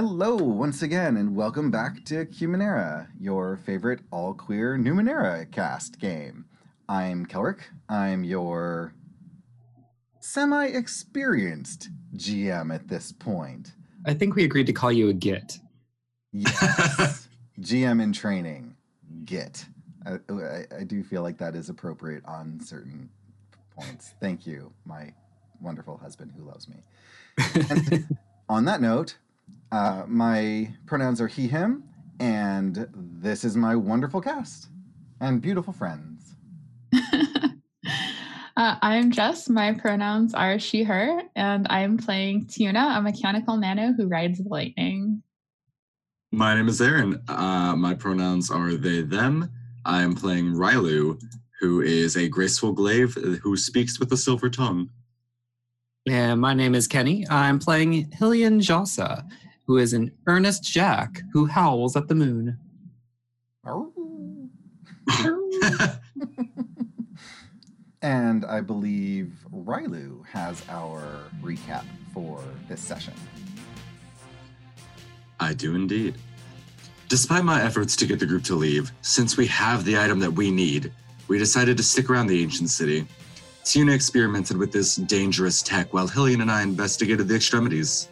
[0.00, 6.44] Hello, once again, and welcome back to Cumanera, your favorite all queer Numenera cast game.
[6.88, 7.62] I'm Kelrick.
[7.88, 8.94] I'm your
[10.20, 13.72] semi experienced GM at this point.
[14.06, 15.58] I think we agreed to call you a git.
[16.32, 17.28] Yes.
[17.60, 18.76] GM in training.
[19.24, 19.66] Git.
[20.06, 23.10] I, I, I do feel like that is appropriate on certain
[23.76, 24.14] points.
[24.20, 25.12] Thank you, my
[25.60, 26.76] wonderful husband who loves me.
[27.68, 28.16] And
[28.48, 29.16] on that note,
[29.72, 31.84] uh, my pronouns are he, him,
[32.20, 34.68] and this is my wonderful cast
[35.20, 36.34] and beautiful friends.
[36.94, 39.48] uh, I'm Jess.
[39.48, 44.48] My pronouns are she, her, and I'm playing Tuna, a mechanical nano who rides the
[44.48, 45.22] lightning.
[46.32, 47.22] My name is Aaron.
[47.28, 49.50] Uh, my pronouns are they, them.
[49.84, 51.20] I am playing Rylu,
[51.60, 54.90] who is a graceful glaive who speaks with a silver tongue.
[56.10, 57.26] And my name is Kenny.
[57.28, 59.28] I'm playing Hillian Jasa,
[59.66, 62.58] who is an earnest Jack who howls at the moon.
[68.02, 71.02] and I believe Rylu has our
[71.42, 71.84] recap
[72.14, 73.14] for this session.
[75.40, 76.14] I do indeed.
[77.08, 80.30] Despite my efforts to get the group to leave, since we have the item that
[80.30, 80.92] we need,
[81.28, 83.06] we decided to stick around the ancient city.
[83.68, 88.08] Tuna experimented with this dangerous tech while Hillian and I investigated the extremities.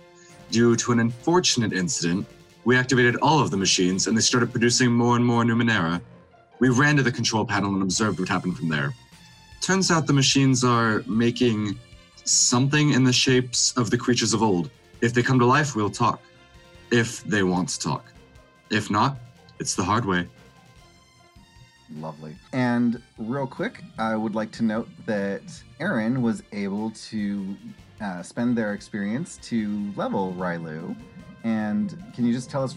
[0.50, 2.26] Due to an unfortunate incident,
[2.66, 6.02] we activated all of the machines and they started producing more and more Numenera.
[6.58, 8.92] We ran to the control panel and observed what happened from there.
[9.62, 11.78] Turns out the machines are making
[12.24, 14.68] something in the shapes of the creatures of old.
[15.00, 16.20] If they come to life, we'll talk.
[16.90, 18.04] If they want to talk.
[18.70, 19.16] If not,
[19.58, 20.28] it's the hard way.
[21.94, 22.36] Lovely.
[22.52, 25.42] And real quick, I would like to note that
[25.80, 27.56] Aaron was able to
[28.00, 30.96] uh, spend their experience to level Rylu.
[31.44, 32.76] And can you just tell us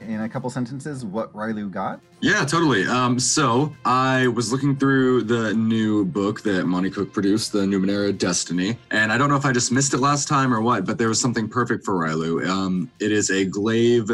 [0.00, 2.00] in a couple sentences what Rylu got?
[2.20, 2.84] Yeah, totally.
[2.84, 8.16] Um, so I was looking through the new book that Monte Cook produced, the Numenera
[8.16, 10.98] Destiny, and I don't know if I just missed it last time or what, but
[10.98, 12.44] there was something perfect for Rylu.
[12.48, 14.10] Um, it is a glaive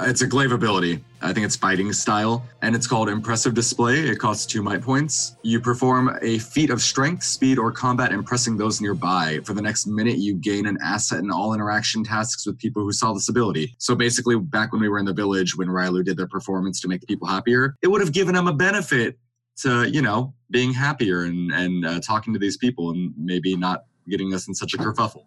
[0.00, 1.02] it's a glaive ability.
[1.22, 4.00] I think it's fighting style, and it's called Impressive Display.
[4.00, 5.36] It costs two might points.
[5.42, 9.40] You perform a feat of strength, speed, or combat impressing those nearby.
[9.44, 12.92] For the next minute, you gain an asset in all interaction tasks with people who
[12.92, 13.74] saw this ability.
[13.78, 16.88] So basically, back when we were in the village, when Rylu did their performance to
[16.88, 19.18] make the people happier, it would have given them a benefit
[19.58, 23.84] to, you know, being happier and, and uh, talking to these people and maybe not
[24.08, 25.24] getting us in such a kerfuffle.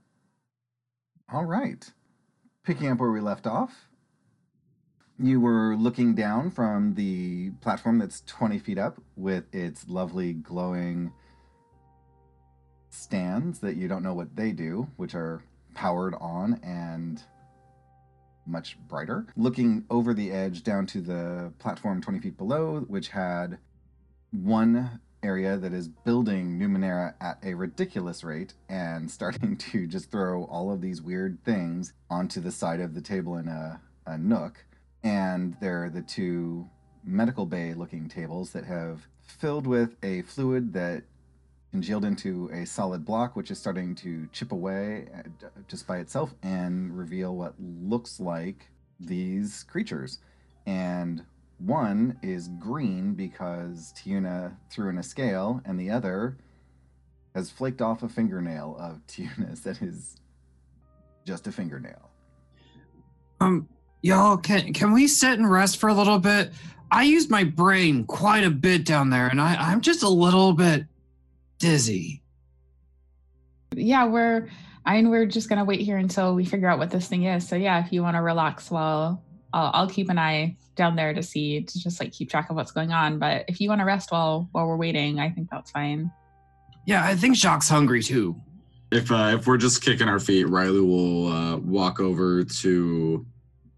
[1.34, 1.92] All right.
[2.64, 3.89] Picking up where we left off,
[5.22, 11.12] you were looking down from the platform that's 20 feet up with its lovely glowing
[12.90, 15.44] stands that you don't know what they do, which are
[15.74, 17.22] powered on and
[18.48, 19.28] much brighter.
[19.36, 23.60] Looking over the edge down to the platform 20 feet below, which had
[24.32, 30.46] one area that is building Numenera at a ridiculous rate and starting to just throw
[30.46, 34.64] all of these weird things onto the side of the table in a, a nook
[35.04, 36.68] and there are the two
[37.04, 41.04] medical bay looking tables that have filled with a fluid that
[41.72, 45.08] congealed into a solid block, which is starting to chip away
[45.68, 48.68] just by itself and reveal what looks like
[49.00, 50.20] these creatures.
[50.66, 51.24] And
[51.60, 56.38] one is green because Tiuna threw in a scale, and the other
[57.36, 60.18] has flaked off a fingernail of Tiuna's that is
[61.26, 62.10] just a fingernail.
[63.42, 63.70] Um,
[64.02, 66.52] Y'all, can can we sit and rest for a little bit?
[66.92, 70.54] I used my brain quite a bit down there, and I, I'm just a little
[70.54, 70.86] bit
[71.60, 72.22] dizzy.
[73.76, 74.50] Yeah, we're.
[74.86, 77.48] I mean, we're just gonna wait here until we figure out what this thing is.
[77.48, 79.22] So yeah, if you want to relax, while
[79.54, 82.56] I'll, I'll keep an eye down there to see to just like keep track of
[82.56, 83.20] what's going on.
[83.20, 86.10] But if you want to rest while while we're waiting, I think that's fine.
[86.86, 88.36] Yeah, I think Jacques hungry too.
[88.92, 93.26] If uh, if we're just kicking our feet, Riley will uh, walk over to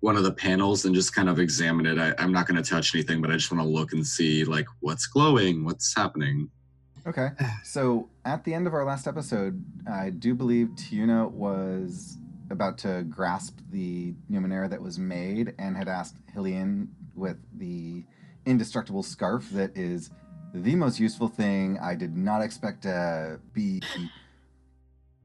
[0.02, 1.98] one of the panels and just kind of examine it.
[1.98, 4.44] I, am not going to touch anything, but I just want to look and see
[4.44, 6.50] like what's glowing, what's happening.
[7.08, 7.30] Okay.
[7.64, 12.18] So at the end of our last episode, I do believe Tuna was
[12.50, 18.04] about to grasp the Numenera that was made and had asked Hillian with the
[18.46, 20.10] indestructible scarf that is
[20.54, 23.82] the most useful thing I did not expect to be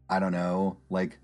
[0.08, 1.19] I don't know, like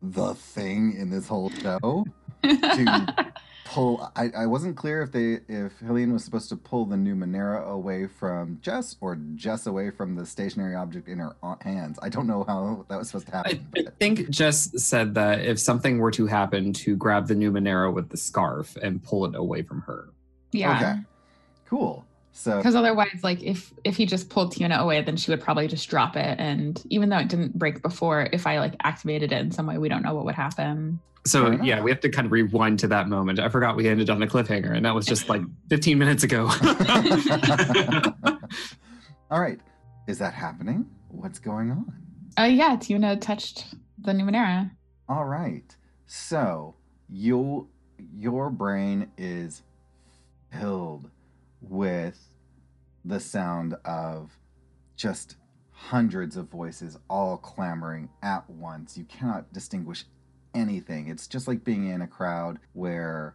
[0.00, 2.04] the thing in this whole show
[2.50, 3.32] to
[3.64, 4.10] pull.
[4.16, 7.66] I, I wasn't clear if they if Hillian was supposed to pull the new Numenera
[7.68, 11.98] away from Jess or Jess away from the stationary object in her hands.
[12.02, 13.66] I don't know how that was supposed to I, happen.
[13.76, 17.92] I think Jess said that if something were to happen, to grab the new Numenera
[17.92, 20.08] with the scarf and pull it away from her.
[20.52, 20.76] Yeah.
[20.76, 21.00] Okay.
[21.66, 22.04] Cool.
[22.32, 25.68] So Because otherwise, like if if he just pulled Tiona away, then she would probably
[25.68, 26.38] just drop it.
[26.38, 29.78] And even though it didn't break before, if I like activated it in some way,
[29.78, 30.98] we don't know what would happen.
[31.24, 33.38] So yeah, we have to kind of rewind to that moment.
[33.38, 36.50] I forgot we ended on a cliffhanger, and that was just like 15 minutes ago.
[39.30, 39.60] All right.
[40.08, 40.86] Is that happening?
[41.08, 41.92] What's going on?
[42.38, 44.70] Oh yeah, Tiona touched the Numenera.
[45.08, 45.76] All right.
[46.06, 46.74] So
[47.08, 47.68] you
[48.16, 49.62] your brain is
[50.50, 51.08] filled
[51.62, 52.18] with
[53.04, 54.38] the sound of
[54.96, 55.36] just
[55.70, 58.96] hundreds of voices all clamoring at once.
[58.96, 60.04] You cannot distinguish
[60.54, 61.08] anything.
[61.08, 63.34] It's just like being in a crowd where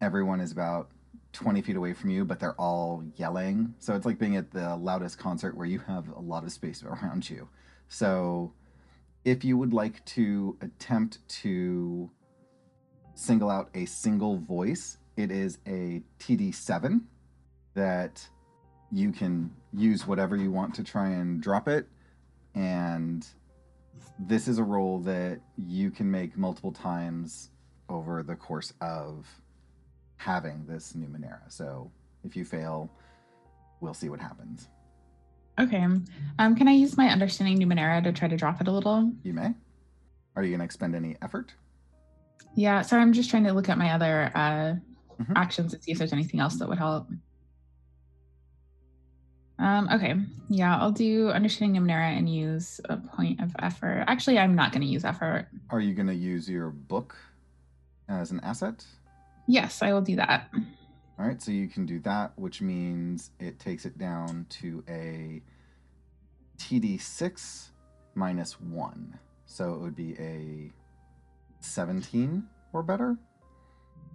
[0.00, 0.90] everyone is about
[1.32, 3.74] 20 feet away from you, but they're all yelling.
[3.78, 6.82] So it's like being at the loudest concert where you have a lot of space
[6.82, 7.48] around you.
[7.88, 8.52] So
[9.24, 12.10] if you would like to attempt to
[13.14, 17.02] single out a single voice, it is a TD7
[17.80, 18.22] that
[18.92, 21.88] you can use whatever you want to try and drop it.
[22.54, 23.26] And
[24.18, 27.50] this is a roll that you can make multiple times
[27.88, 29.26] over the course of
[30.16, 31.40] having this Numenera.
[31.48, 31.90] So
[32.22, 32.90] if you fail,
[33.80, 34.68] we'll see what happens.
[35.58, 35.82] Okay.
[36.38, 39.10] Um, can I use my understanding Numenera to try to drop it a little?
[39.22, 39.54] You may.
[40.36, 41.54] Are you going to expend any effort?
[42.54, 42.82] Yeah.
[42.82, 44.74] Sorry, I'm just trying to look at my other uh,
[45.22, 45.32] Mhm.
[45.36, 47.10] actions and see if there's anything else that would help.
[49.60, 50.14] Um, okay.
[50.48, 54.04] Yeah, I'll do understanding Numenera and use a point of effort.
[54.08, 55.48] Actually, I'm not going to use effort.
[55.68, 57.14] Are you going to use your book
[58.08, 58.84] as an asset?
[59.46, 60.48] Yes, I will do that.
[61.18, 65.42] All right, so you can do that, which means it takes it down to a
[66.56, 67.68] TD6
[68.14, 69.18] minus 1.
[69.44, 70.72] So it would be a
[71.60, 72.42] 17
[72.72, 73.18] or better.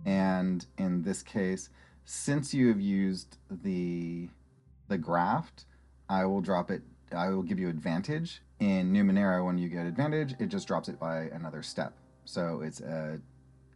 [0.08, 1.70] And in this case,
[2.06, 4.30] since you have used the
[4.88, 5.66] the graft,
[6.10, 6.82] I will drop it
[7.16, 8.42] I will give you advantage.
[8.60, 11.94] In Numenera, when you get advantage, it just drops it by another step.
[12.26, 13.20] So it's a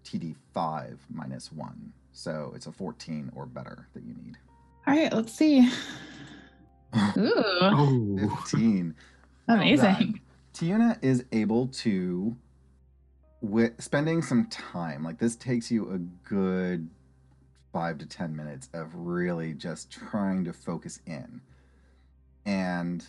[0.06, 1.94] TD5 minus 1.
[2.12, 4.38] So it's a 14 or better that you need.
[4.88, 5.70] All right, let's see.
[7.18, 8.96] Ooh, oh, 15.
[9.48, 10.22] amazing.
[10.54, 12.36] Tiuna is able to,
[13.42, 15.98] with spending some time, like this takes you a
[16.28, 16.90] good
[17.71, 21.42] five to 10 minutes of really just trying to focus in.
[22.45, 23.06] And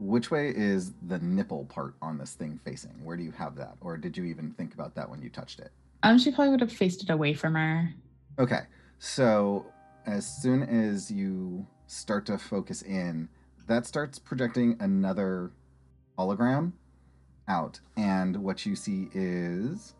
[0.00, 3.04] which way is the nipple part on this thing facing?
[3.04, 3.76] Where do you have that?
[3.80, 5.70] Or did you even think about that when you touched it?
[6.02, 7.94] Um, she probably would have faced it away from her.
[8.38, 8.60] Okay,
[8.98, 9.66] so
[10.06, 13.28] as soon as you start to focus in,
[13.66, 15.50] that starts projecting another
[16.18, 16.72] hologram
[17.48, 17.80] out.
[17.96, 19.94] And what you see is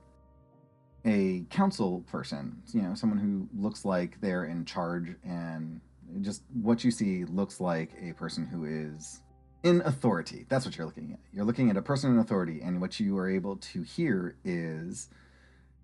[1.05, 5.81] a council person, you know, someone who looks like they're in charge, and
[6.21, 9.21] just what you see looks like a person who is
[9.63, 10.47] in authority.
[10.49, 11.19] That's what you're looking at.
[11.33, 15.09] You're looking at a person in authority, and what you are able to hear is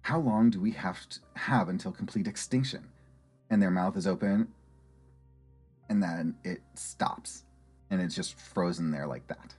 [0.03, 2.89] how long do we have to have until complete extinction?
[3.51, 4.49] And their mouth is open,
[5.91, 7.45] and then it stops,
[7.91, 9.55] and it's just frozen there like that.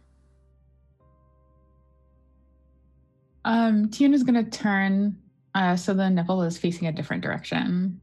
[3.43, 5.17] Um, Tiana's gonna turn
[5.55, 7.99] uh, so the nipple is facing a different direction.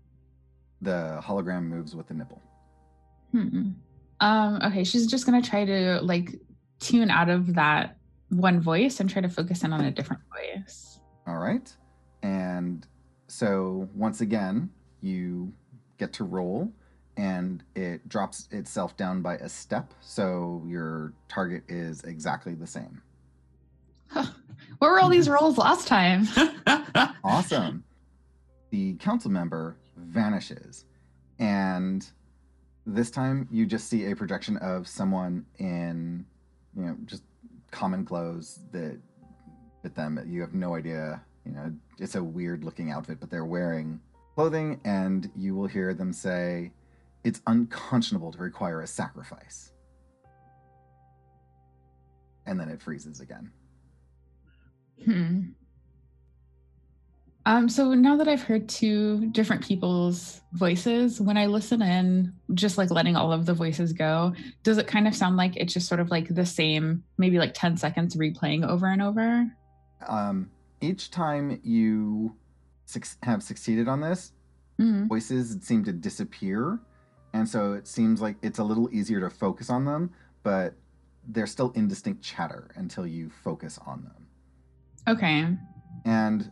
[0.80, 2.42] The hologram moves with the nipple.
[3.32, 3.70] Hmm.
[4.20, 6.34] Um, okay, she's just gonna try to like
[6.80, 7.98] tune out of that
[8.30, 11.00] one voice and try to focus in on a different voice.
[11.26, 11.74] All right.
[12.22, 12.86] And
[13.26, 15.52] so once again, you
[15.98, 16.72] get to roll
[17.16, 19.92] and it drops itself down by a step.
[20.00, 23.02] So your target is exactly the same.
[24.78, 25.34] What were all these mm-hmm.
[25.34, 26.28] rolls last time?
[27.24, 27.84] Awesome.
[28.70, 30.86] the council member vanishes.
[31.38, 32.08] And
[32.86, 36.24] this time you just see a projection of someone in,
[36.74, 37.22] you know, just
[37.70, 38.98] common clothes that
[39.82, 40.20] fit them.
[40.26, 44.00] You have no idea, you know, it's a weird looking outfit, but they're wearing
[44.34, 46.72] clothing, and you will hear them say,
[47.24, 49.72] It's unconscionable to require a sacrifice.
[52.46, 53.50] And then it freezes again.
[55.04, 55.40] Hmm.
[57.46, 62.76] Um, so now that I've heard two different people's voices, when I listen in, just
[62.76, 65.88] like letting all of the voices go, does it kind of sound like it's just
[65.88, 69.50] sort of like the same, maybe like 10 seconds replaying over and over?
[70.06, 70.48] um,
[70.80, 72.32] each time you
[73.24, 74.32] have succeeded on this,
[74.78, 75.08] Mhm.
[75.08, 76.78] voices seem to disappear.
[77.32, 80.10] And so it seems like it's a little easier to focus on them,
[80.44, 80.74] but
[81.26, 84.27] they're still indistinct chatter until you focus on them.
[85.08, 85.46] Okay.
[86.04, 86.50] And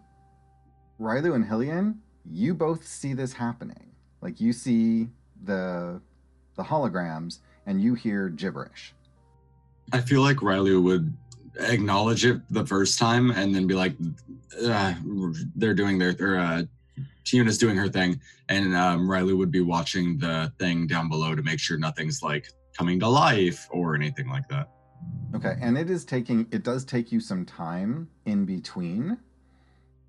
[1.01, 3.93] Rylu and Hillian, you both see this happening.
[4.23, 5.09] Like you see
[5.45, 6.01] the
[6.57, 8.95] the holograms and you hear gibberish.
[9.93, 11.15] I feel like Riley would
[11.61, 13.95] acknowledge it the first time and then be like,
[14.65, 14.95] uh,
[15.55, 16.63] they're doing their, or uh,
[17.25, 18.21] Tiuna's doing her thing.
[18.49, 22.49] And um, Riley would be watching the thing down below to make sure nothing's like
[22.77, 24.71] coming to life or anything like that.
[25.35, 29.19] Okay, and it is taking it does take you some time in between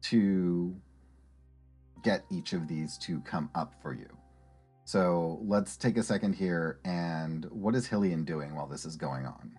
[0.03, 0.75] to
[2.03, 4.07] get each of these to come up for you.
[4.85, 9.25] So let's take a second here and what is Hillian doing while this is going
[9.25, 9.57] on?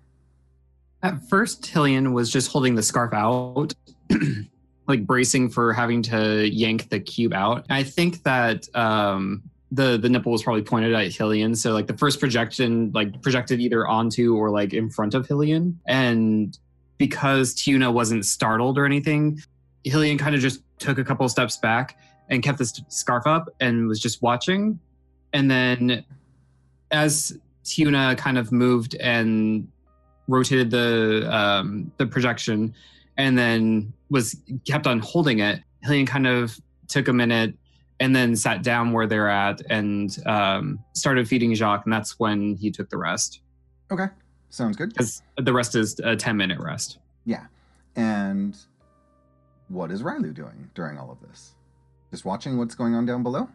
[1.03, 3.75] At first, Hillian was just holding the scarf out,
[4.89, 7.67] like bracing for having to yank the cube out.
[7.69, 11.97] I think that um, the the nipple was probably pointed at Hillian, so like the
[11.97, 16.59] first projection like projected either onto or like in front of Hillian, and
[16.97, 19.41] because Tuna wasn't startled or anything,
[19.85, 21.99] Hillian kind of just took a couple steps back
[22.29, 24.79] and kept the s- scarf up and was just watching,
[25.33, 26.05] and then
[26.91, 29.69] as Tuna kind of moved and
[30.29, 32.75] rotated the um, the projection
[33.17, 35.63] and then was kept on holding it.
[35.85, 37.55] Hillian kind of took a minute
[38.01, 42.55] and then sat down where they're at and um, started feeding Jacques, and that's when
[42.57, 43.41] he took the rest.
[43.91, 44.07] Okay,
[44.51, 44.91] sounds good.
[44.91, 46.99] Because the rest is a ten minute rest.
[47.25, 47.47] Yeah.
[47.97, 48.57] And
[49.69, 51.55] what is Rylu doing during all of this?
[52.11, 53.49] Just watching what's going on down below?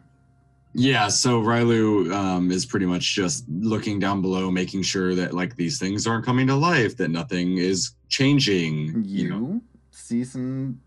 [0.76, 5.56] Yeah, so Rylu um, is pretty much just looking down below, making sure that like
[5.56, 9.04] these things aren't coming to life, that nothing is changing.
[9.04, 9.60] You know.
[9.90, 10.80] see some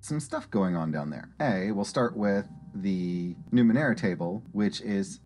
[0.00, 1.28] some stuff going on down there.
[1.40, 2.46] A, we'll start with
[2.82, 5.20] the Numenera table, which is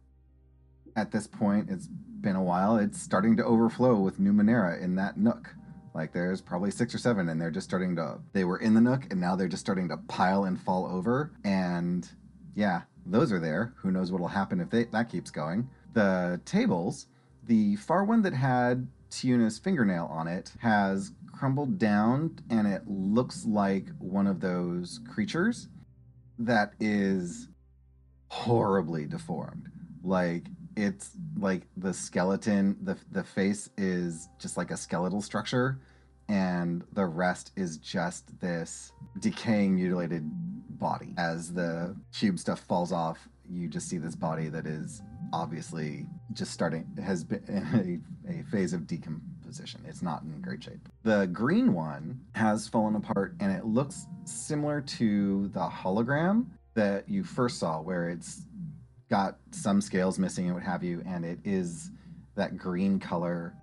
[0.97, 1.89] at this point, it's
[2.21, 5.55] been a while, it's starting to overflow with Numenera in that nook.
[5.95, 8.19] Like there's probably six or seven, and they're just starting to.
[8.33, 11.33] They were in the nook, and now they're just starting to pile and fall over.
[11.45, 12.09] And
[12.55, 13.75] yeah, those are there.
[13.79, 15.69] Who knows what'll happen if they, that keeps going?
[15.95, 17.07] The tables,
[17.47, 23.45] the far one that had Tiuna's fingernail on it has crumbled down, and it looks
[23.45, 25.69] like one of those creatures
[26.41, 27.49] that is
[28.29, 29.71] horribly deformed.
[30.03, 35.79] Like it's like the skeleton, the the face is just like a skeletal structure,
[36.29, 40.25] and the rest is just this decaying, mutilated
[40.79, 41.15] body.
[41.19, 46.53] As the cube stuff falls off, you just see this body that is obviously just
[46.53, 49.40] starting has been in a, a phase of decomposition.
[49.87, 50.89] It's not in great shape.
[51.03, 57.25] The green one has fallen apart, and it looks similar to the hologram that you
[57.25, 58.43] first saw, where it's
[59.09, 61.91] got some scales missing and what have you, and it is
[62.37, 63.55] that green color.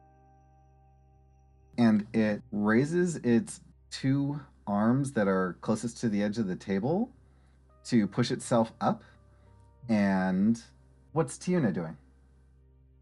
[1.78, 7.12] And it raises its two arms that are closest to the edge of the table
[7.86, 9.04] to push itself up.
[9.88, 10.62] And
[11.14, 11.96] what's Tiuna doing?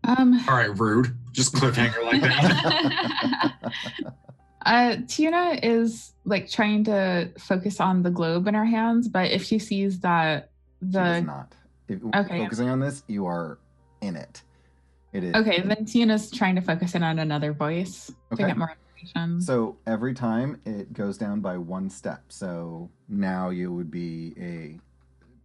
[0.07, 1.15] Um, All right, rude.
[1.31, 3.61] Just cliffhanger like that.
[4.65, 9.43] uh, Tuna is like trying to focus on the globe in her hands, but if
[9.43, 11.53] she sees that She does the not.
[11.87, 12.37] If Okay.
[12.37, 13.59] focusing on this, you are
[14.01, 14.41] in it.
[15.13, 15.35] It is.
[15.35, 18.43] okay, then Tuna's trying to focus in on another voice Okay.
[18.43, 19.39] to get more information.
[19.41, 22.23] So every time it goes down by one step.
[22.29, 24.79] So now you would be a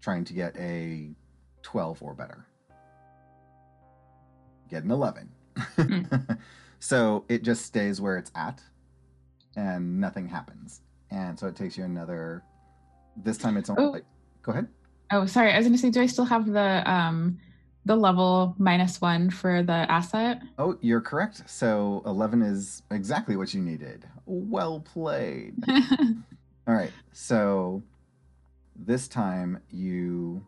[0.03, 1.11] trying to get a
[1.63, 2.47] 12 or better.
[4.71, 5.29] Get an 11.
[6.79, 8.63] so it just stays where it's at
[9.57, 10.81] and nothing happens.
[11.11, 12.43] And so it takes you another
[13.17, 13.91] this time it's only Oh.
[13.91, 14.05] like
[14.43, 14.69] go ahead.
[15.11, 17.39] oh, sorry, I was gonna say, do I still have the um
[17.87, 20.41] the level minus one for the asset?
[20.59, 21.43] Oh, you're correct.
[21.51, 24.07] So 11 is exactly what you needed.
[24.27, 25.55] Well played.
[25.69, 26.93] All right.
[27.13, 27.83] So
[28.77, 30.45] this time you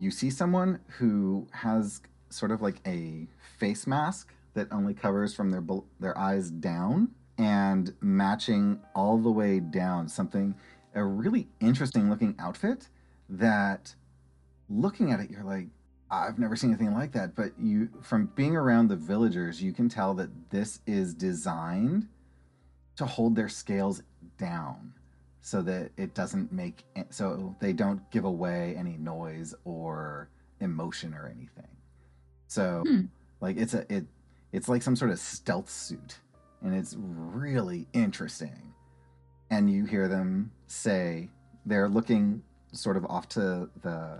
[0.00, 2.00] you see someone who has
[2.30, 3.26] sort of like a
[3.58, 5.64] face mask that only covers from their
[6.00, 10.54] their eyes down and matching all the way down something
[10.94, 12.88] a really interesting looking outfit
[13.28, 13.94] that
[14.68, 15.68] looking at it you're like
[16.10, 17.34] I've never seen anything like that.
[17.34, 22.08] But you from being around the villagers you can tell that this is designed
[22.96, 24.02] to hold their scales
[24.38, 24.92] down
[25.40, 30.28] so that it doesn't make so they don't give away any noise or
[30.60, 31.77] emotion or anything
[32.48, 33.02] so Hmm.
[33.40, 34.04] like it's a it
[34.52, 36.18] it's like some sort of stealth suit
[36.62, 38.72] and it's really interesting
[39.50, 41.30] and you hear them say
[41.66, 44.18] they're looking sort of off to the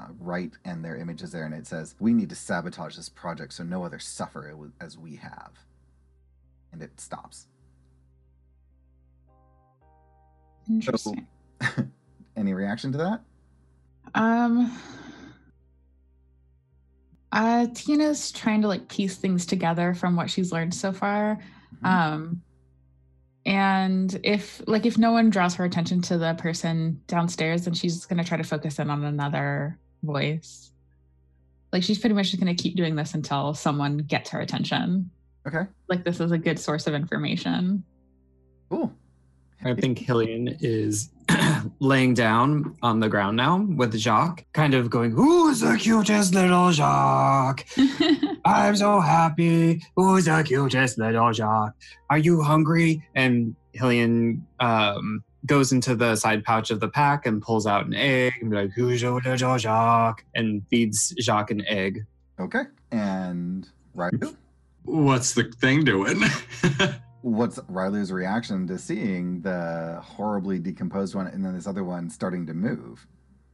[0.00, 3.08] uh, right, and their image is there, and it says, "We need to sabotage this
[3.08, 5.52] project so no other suffer as we have."
[6.72, 7.46] And it stops.
[10.68, 11.26] Interesting.
[12.36, 13.20] Any reaction to that?
[14.14, 14.76] Um,
[17.32, 21.38] uh, Tina's trying to like piece things together from what she's learned so far.
[21.82, 21.88] Mhm.
[21.88, 22.42] Um,
[23.44, 28.06] and if like if no one draws her attention to the person downstairs, then she's
[28.06, 30.70] gonna try to focus in on another voice.
[31.72, 35.10] Like she's pretty much just gonna keep doing this until someone gets her attention.
[35.46, 35.64] okay.
[35.88, 37.82] Like this is a good source of information.
[38.70, 38.92] Cool.
[39.64, 41.10] I think Hillian is
[41.78, 46.72] laying down on the ground now with Jacques, kind of going, Who's the cutest little
[46.72, 47.64] Jacques?
[48.44, 49.82] I'm so happy.
[49.94, 51.74] Who's the cutest little Jacques?
[52.10, 53.06] Are you hungry?
[53.14, 57.94] And Hillian um, goes into the side pouch of the pack and pulls out an
[57.94, 60.24] egg and be like, Who's your little Jacques?
[60.34, 62.04] And feeds Jacques an egg.
[62.40, 62.62] Okay.
[62.90, 64.12] And right.
[64.84, 66.20] What's the thing doing?
[67.22, 72.46] What's Railu's reaction to seeing the horribly decomposed one and then this other one starting
[72.46, 73.06] to move?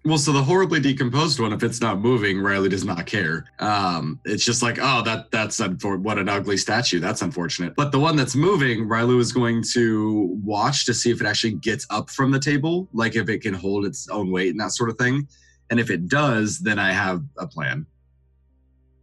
[0.04, 3.44] well, so the horribly decomposed one, if it's not moving, Riley does not care.
[3.58, 7.00] Um, it's just like, oh, that that's unfor- what an ugly statue.
[7.00, 7.74] That's unfortunate.
[7.76, 11.54] But the one that's moving, Riley is going to watch to see if it actually
[11.54, 14.72] gets up from the table, like if it can hold its own weight and that
[14.72, 15.28] sort of thing.
[15.70, 17.84] And if it does, then I have a plan.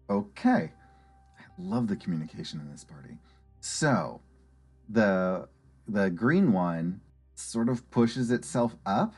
[0.10, 0.72] Okay.
[1.38, 3.18] I love the communication in this party.
[3.60, 4.22] So,
[4.89, 5.48] the
[5.88, 7.01] the green one
[7.36, 9.13] sort of pushes itself up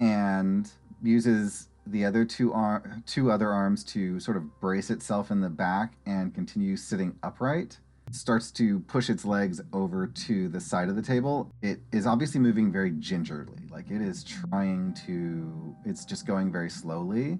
[0.00, 0.70] and
[1.02, 5.48] uses the other two ar- two other arms to sort of brace itself in the
[5.48, 7.78] back and continue sitting upright.
[8.12, 11.50] Starts to push its legs over to the side of the table.
[11.62, 15.74] It is obviously moving very gingerly, like it is trying to.
[15.84, 17.38] It's just going very slowly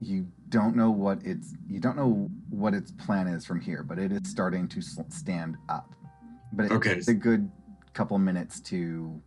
[0.00, 3.98] you don't know what its you don't know what its plan is from here, but
[3.98, 5.94] it is starting to s- stand up.
[6.56, 6.94] But it Okay.
[6.94, 7.50] takes a good
[7.92, 9.20] couple minutes to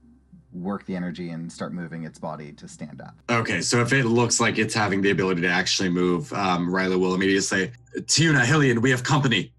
[0.51, 3.15] work the energy and start moving its body to stand up.
[3.29, 6.97] Okay, so if it looks like it's having the ability to actually move, um, Riley
[6.97, 7.71] will immediately say,
[8.07, 9.53] Tuna, Hillian, we have company.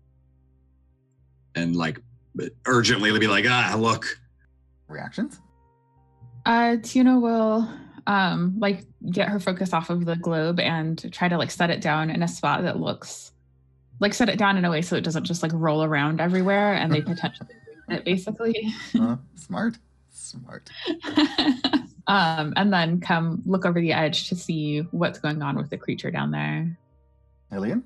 [1.54, 2.00] And like
[2.66, 4.18] urgently they'll be like, ah, look.
[4.88, 5.40] Reactions?
[6.44, 7.68] Uh, Tuna will
[8.06, 11.80] um like get her focus off of the globe and try to like set it
[11.80, 13.30] down in a spot that looks
[14.00, 16.72] like set it down in a way so it doesn't just like roll around everywhere
[16.72, 17.59] and they potentially lose
[17.92, 18.72] it basically.
[18.98, 19.78] Uh, smart.
[20.10, 20.70] Smart.
[22.06, 25.78] um, and then come look over the edge to see what's going on with the
[25.78, 26.78] creature down there.
[27.52, 27.84] Alien?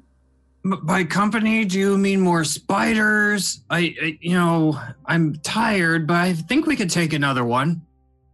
[0.64, 3.62] By company, do you mean more spiders?
[3.68, 7.82] I, I, you know, I'm tired, but I think we could take another one.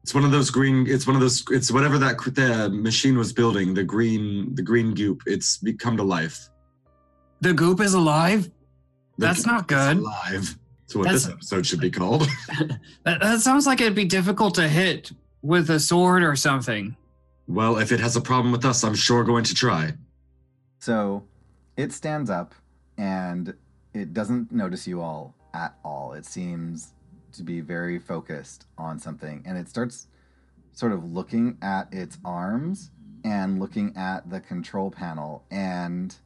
[0.02, 0.86] It's one of those green.
[0.88, 1.44] It's one of those.
[1.50, 3.74] It's whatever that the machine was building.
[3.74, 5.22] The green, the green goop.
[5.26, 6.48] It's become to life.
[7.40, 8.44] The goop is alive.
[9.18, 9.96] The That's goop not is good.
[9.98, 10.58] Alive.
[10.90, 12.28] That's what That's- this episode should be called.
[13.04, 16.96] That, that sounds like it'd be difficult to hit with a sword or something.
[17.46, 19.94] well, if it has a problem with us, I'm sure going to try.
[20.80, 21.22] So
[21.76, 22.54] it stands up
[22.98, 23.54] and
[23.94, 26.12] it doesn't notice you all at all.
[26.14, 26.92] It seems
[27.32, 30.08] to be very focused on something and it starts
[30.72, 32.90] sort of looking at its arms
[33.24, 36.16] and looking at the control panel and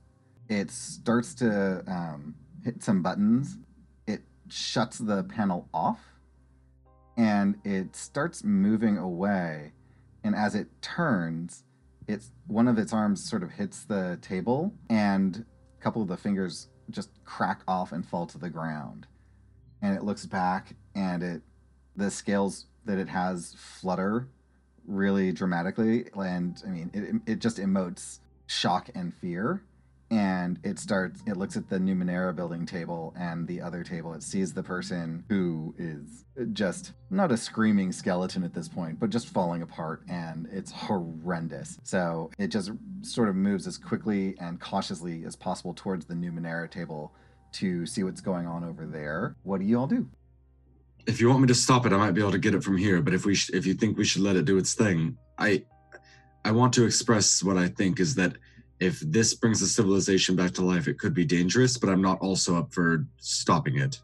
[0.48, 3.58] it starts to um, hit some buttons.
[4.48, 6.00] Shuts the panel off
[7.16, 9.72] and it starts moving away.
[10.22, 11.64] And as it turns,
[12.08, 15.44] it's one of its arms sort of hits the table and
[15.78, 19.06] a couple of the fingers just crack off and fall to the ground
[19.82, 21.42] and it looks back and it
[21.96, 24.28] the scales that it has flutter
[24.86, 29.62] really dramatically and i mean it, it just emotes shock and fear
[30.10, 34.12] and it starts it looks at the numenera building table and the other table.
[34.14, 39.10] It sees the person who is just not a screaming skeleton at this point but
[39.10, 41.78] just falling apart and it's horrendous.
[41.82, 46.70] So it just sort of moves as quickly and cautiously as possible towards the numenera
[46.70, 47.12] table
[47.54, 49.36] to see what's going on over there.
[49.44, 50.08] What do you all do?
[51.06, 52.76] If you want me to stop it, I might be able to get it from
[52.76, 53.00] here.
[53.00, 55.64] But if we, sh- if you think we should let it do its thing, I,
[56.44, 58.36] I want to express what I think is that
[58.84, 61.76] if this brings the civilization back to life, it could be dangerous.
[61.76, 64.00] But I'm not also up for stopping it.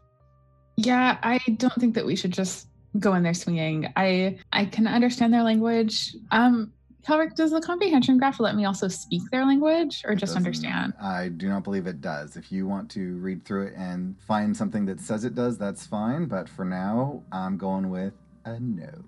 [0.77, 2.67] Yeah, I don't think that we should just
[2.99, 3.91] go in there swinging.
[3.95, 6.15] I I can understand their language.
[6.31, 6.73] Um,
[7.07, 10.93] Kelric, does the comprehension graft let me also speak their language or just understand?
[11.01, 12.37] I do not believe it does.
[12.37, 15.85] If you want to read through it and find something that says it does, that's
[15.85, 16.25] fine.
[16.25, 18.13] But for now, I'm going with
[18.45, 19.03] a no.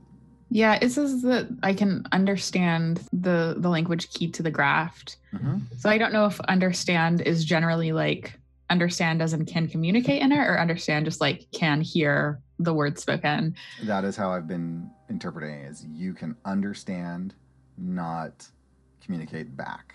[0.49, 5.17] Yeah, it says that I can understand the the language key to the graft.
[5.33, 5.61] Mhm.
[5.77, 10.31] So I don't know if understand is generally like understand as in can communicate in
[10.31, 13.55] it or understand just like can hear the words spoken.
[13.83, 17.33] That is how I've been interpreting it, is you can understand,
[17.77, 18.47] not
[19.03, 19.93] communicate back.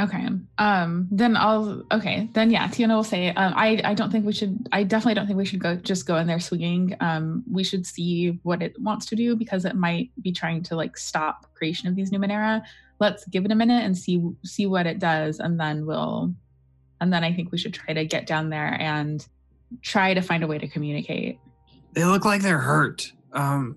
[0.00, 0.26] Okay.
[0.58, 2.28] Um then I'll okay.
[2.32, 5.26] Then yeah, Tiana will say um I I don't think we should I definitely don't
[5.26, 6.96] think we should go just go in there swinging.
[7.00, 10.76] Um we should see what it wants to do because it might be trying to
[10.76, 12.62] like stop creation of these Numenera.
[13.00, 16.34] Let's give it a minute and see see what it does and then we'll
[17.00, 19.26] and then I think we should try to get down there and
[19.82, 21.38] try to find a way to communicate.
[21.92, 23.12] They look like they're hurt.
[23.32, 23.76] Um,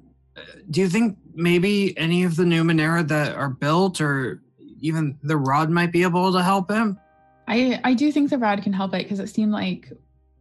[0.69, 4.41] do you think maybe any of the Numenera that are built or
[4.79, 6.99] even the rod might be able to help him?
[7.47, 9.91] I I do think the rod can help it because it seemed like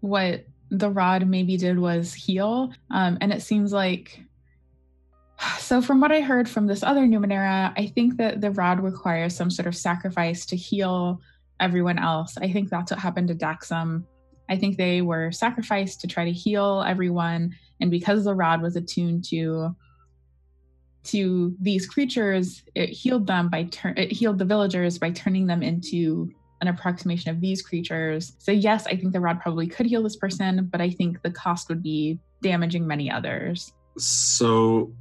[0.00, 4.20] what the rod maybe did was heal, um, and it seems like.
[5.58, 9.34] So from what I heard from this other Numenera, I think that the rod requires
[9.34, 11.20] some sort of sacrifice to heal
[11.58, 12.36] everyone else.
[12.36, 14.04] I think that's what happened to Daxum.
[14.48, 18.76] I think they were sacrificed to try to heal everyone, and because the rod was
[18.76, 19.74] attuned to
[21.04, 23.94] to these creatures, it healed them by turn.
[23.96, 28.32] It healed the villagers by turning them into an approximation of these creatures.
[28.38, 31.30] So yes, I think the rod probably could heal this person, but I think the
[31.30, 33.72] cost would be damaging many others.
[33.98, 34.92] So,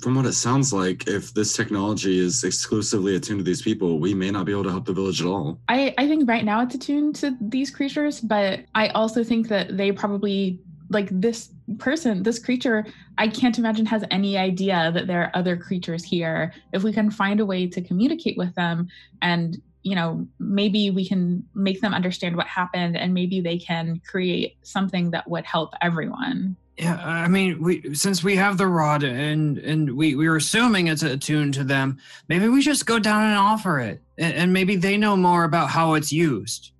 [0.00, 4.14] from what it sounds like, if this technology is exclusively attuned to these people, we
[4.14, 5.58] may not be able to help the village at all.
[5.68, 9.76] I, I think right now it's attuned to these creatures, but I also think that
[9.76, 10.60] they probably
[10.92, 12.86] like this person, this creature,
[13.18, 16.52] I can't imagine has any idea that there are other creatures here.
[16.72, 18.88] If we can find a way to communicate with them
[19.20, 24.00] and you know, maybe we can make them understand what happened and maybe they can
[24.06, 26.56] create something that would help everyone.
[26.78, 30.86] Yeah, I mean, we since we have the rod and and we we were assuming
[30.86, 34.76] it's attuned to them, maybe we just go down and offer it, and, and maybe
[34.76, 36.72] they know more about how it's used.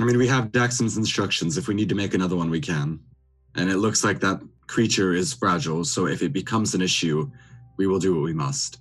[0.00, 1.56] I mean, we have Daxon's instructions.
[1.56, 2.98] If we need to make another one, we can.
[3.54, 7.30] And it looks like that creature is fragile, so if it becomes an issue,
[7.76, 8.78] we will do what we must.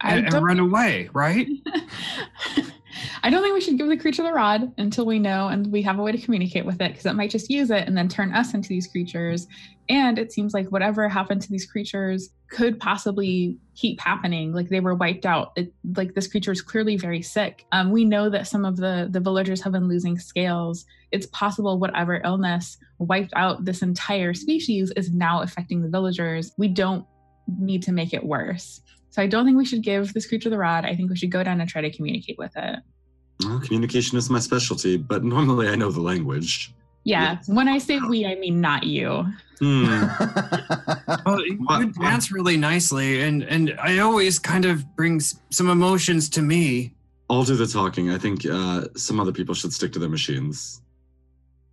[0.00, 1.48] I And, and run away, right?
[3.22, 5.82] I don't think we should give the creature the rod until we know and we
[5.82, 8.08] have a way to communicate with it because it might just use it and then
[8.08, 9.46] turn us into these creatures.
[9.88, 14.52] And it seems like whatever happened to these creatures could possibly keep happening.
[14.52, 15.52] Like they were wiped out.
[15.56, 17.66] It, like this creature is clearly very sick.
[17.72, 20.84] Um, we know that some of the the villagers have been losing scales.
[21.10, 26.52] It's possible whatever illness wiped out this entire species is now affecting the villagers.
[26.58, 27.04] We don't
[27.58, 28.80] need to make it worse.
[29.10, 30.84] So I don't think we should give this creature the rod.
[30.84, 32.80] I think we should go down and try to communicate with it.
[33.44, 36.72] Well, communication is my specialty, but normally I know the language.
[37.04, 37.38] Yeah.
[37.46, 39.26] When I say we, I mean not you.
[39.60, 40.04] Hmm.
[41.24, 46.42] Well, you dance really nicely, and and I always kind of brings some emotions to
[46.42, 46.94] me.
[47.28, 48.10] I'll do the talking.
[48.10, 50.80] I think uh, some other people should stick to their machines.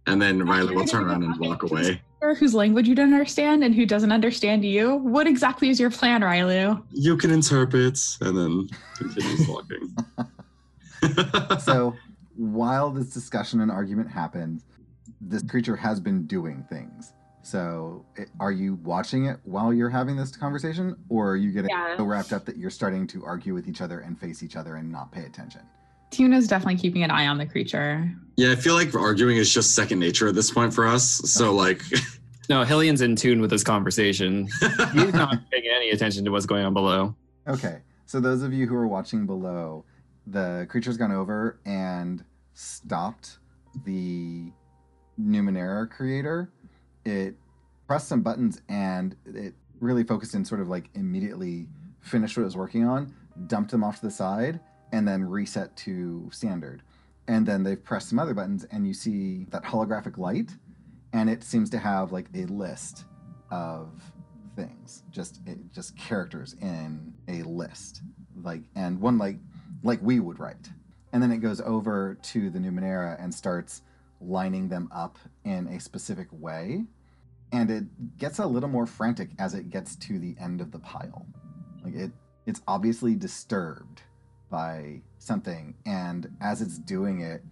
[0.08, 2.02] And then Riley will turn around and walk away.
[2.39, 4.96] Whose language you don't understand and who doesn't understand you?
[4.96, 6.76] What exactly is your plan, Riley?
[6.91, 9.96] You can interpret, and then continues walking.
[11.60, 11.94] so
[12.36, 14.63] while this discussion and argument happens,
[15.22, 17.13] this creature has been doing things.
[17.44, 21.70] So it, are you watching it while you're having this conversation, or are you getting
[21.70, 21.96] Yeah.
[21.98, 24.76] so wrapped up that you're starting to argue with each other and face each other
[24.78, 25.62] and not pay attention?
[26.12, 28.10] Tuna's definitely keeping an eye on the creature.
[28.38, 31.04] yeah, I feel like arguing is just second nature at this point for us.
[31.04, 31.82] So, like,
[32.50, 34.48] No, Hillian's in tune with this conversation.
[34.94, 37.15] He's not paying any attention to what's going on below.
[37.48, 39.84] Okay, so those of you who are watching below,
[40.28, 43.39] the creature's gone over and stopped
[43.84, 44.52] the
[45.20, 46.52] Numenera creator.
[47.04, 47.36] It
[47.88, 51.68] pressed some buttons and it really focused in sort of like immediately
[52.02, 53.12] finished what it was working on,
[53.48, 54.60] dumped them off to the side,
[54.95, 56.81] and then reset to standard.
[57.27, 60.51] And then they've pressed some other buttons and you see that holographic light,
[61.12, 63.03] and it seems to have like a list
[63.51, 63.89] of
[64.55, 68.03] things just it, just characters in a list.
[68.41, 69.38] Like and one like
[69.84, 70.69] like we would write.
[71.12, 73.81] And then it goes over to the numenera and starts
[74.21, 76.86] lining them up in a specific way.
[77.51, 80.79] And it gets a little more frantic as it gets to the end of the
[80.79, 81.25] pile.
[81.84, 82.12] Like it
[82.45, 84.01] it's obviously disturbed
[84.49, 87.43] by something and as it's doing it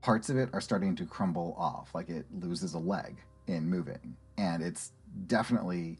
[0.00, 4.16] parts of it are starting to crumble off like it loses a leg in moving
[4.38, 4.92] and it's
[5.26, 5.98] definitely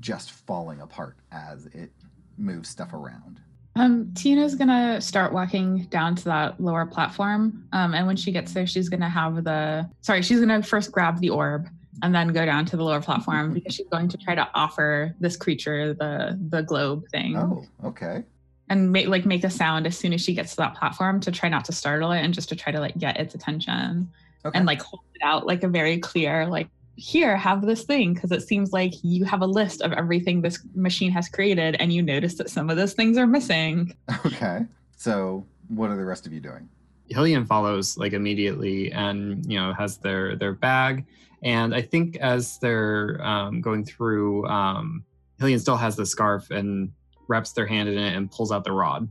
[0.00, 1.90] just falling apart as it
[2.38, 3.40] moves stuff around.
[3.74, 7.66] Um, Tina's gonna start walking down to that lower platform.
[7.72, 11.20] Um, and when she gets there, she's gonna have the sorry, she's gonna first grab
[11.20, 11.68] the orb
[12.02, 15.14] and then go down to the lower platform because she's going to try to offer
[15.20, 18.24] this creature the the globe thing Oh, okay.
[18.72, 21.30] And make like make a sound as soon as she gets to that platform to
[21.30, 24.10] try not to startle it and just to try to like get its attention
[24.44, 24.58] Okay.
[24.58, 28.32] and like hold it out like a very clear like here have this thing because
[28.32, 32.02] it seems like you have a list of everything this machine has created and you
[32.02, 33.94] notice that some of those things are missing
[34.26, 34.66] okay.
[34.96, 36.68] So, what are the rest of you doing?
[37.10, 41.04] Hillian follows like immediately and you know has their their bag
[41.42, 45.04] and I think as they're um, going through um,
[45.38, 46.90] Hillian still has the scarf and
[47.28, 49.08] wraps their hand in it and pulls out the rod.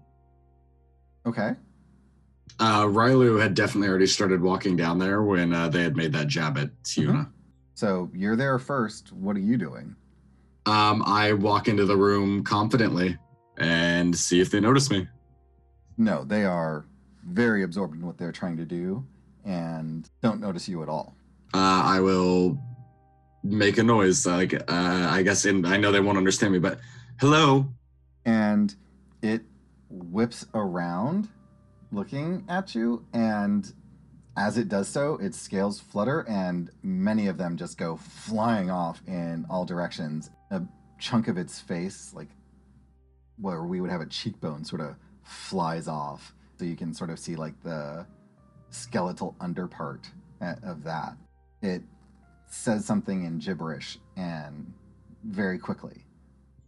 [1.26, 1.56] Okay.
[2.60, 6.28] Uh, Rylu had definitely already started walking down there when uh, they had made that
[6.28, 7.30] jab at Tiuna.
[7.74, 9.12] So, you're there first.
[9.12, 9.96] What are you doing?
[10.66, 13.18] Um, I walk into the room confidently
[13.58, 15.08] and see if they notice me.
[15.98, 16.86] No, they are
[17.26, 19.06] very absorbed in what they're trying to do
[19.46, 21.16] and don't notice you at all.
[21.54, 22.58] Uh, I will
[23.44, 24.26] make a noise.
[24.26, 24.64] Like uh,
[25.10, 26.80] I guess, in I know they won't understand me, but
[27.20, 27.68] hello.
[28.26, 28.74] And
[29.22, 29.44] it
[29.90, 31.30] whips around
[31.92, 33.74] looking at you and
[34.38, 39.02] as it does so, its scales flutter and many of them just go flying off
[39.06, 40.30] in all directions.
[40.52, 40.62] A
[41.00, 42.30] chunk of its face, like
[43.38, 46.34] where we would have a cheekbone, sort of flies off.
[46.58, 48.06] So you can sort of see like the
[48.70, 50.06] skeletal underpart
[50.64, 51.18] of that.
[51.62, 51.84] It
[52.48, 54.74] says something in gibberish and
[55.26, 56.06] very quickly.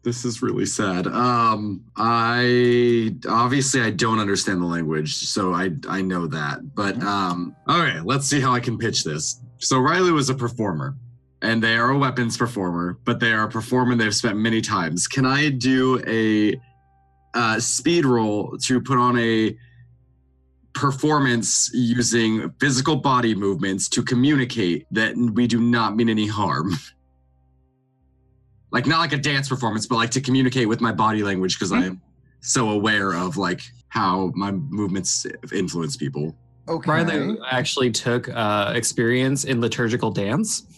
[0.03, 1.07] This is really sad.
[1.07, 6.75] Um, I obviously I don't understand the language, so I I know that.
[6.75, 9.39] But um, okay, let's see how I can pitch this.
[9.59, 10.97] So Riley was a performer,
[11.41, 15.07] and they are a weapons performer, but they are a performer they've spent many times.
[15.07, 16.59] Can I do a
[17.33, 19.57] uh, speed roll to put on a
[20.73, 26.73] performance using physical body movements to communicate that we do not mean any harm?
[28.73, 31.71] like not like a dance performance, but like to communicate with my body language because
[31.71, 32.01] I'm
[32.41, 36.35] so aware of like how my movements influence people.
[36.67, 36.89] Okay.
[36.89, 40.65] Riley actually took uh, experience in liturgical dance.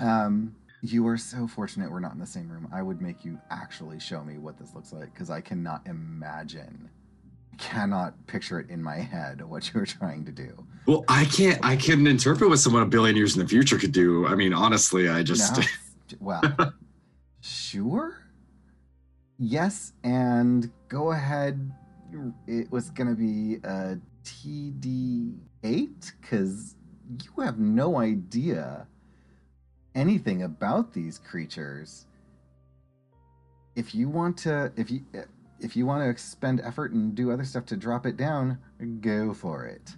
[0.00, 2.68] Um, you are so fortunate we're not in the same room.
[2.70, 6.90] I would make you actually show me what this looks like because I cannot imagine,
[7.56, 10.66] cannot picture it in my head what you were trying to do.
[10.86, 11.58] Well, I can't.
[11.64, 14.26] I couldn't interpret what someone a billion years in the future could do.
[14.26, 15.56] I mean, honestly, I just.
[15.56, 15.64] No?
[16.20, 16.74] well,
[17.44, 18.18] sure.
[19.38, 21.72] Yes, and go ahead.
[22.46, 26.76] It was gonna be a TD8 because
[27.22, 28.86] you have no idea
[29.94, 32.06] anything about these creatures.
[33.76, 35.02] If you want to, if you
[35.60, 38.58] if you want to expend effort and do other stuff to drop it down,
[39.00, 39.94] go for it.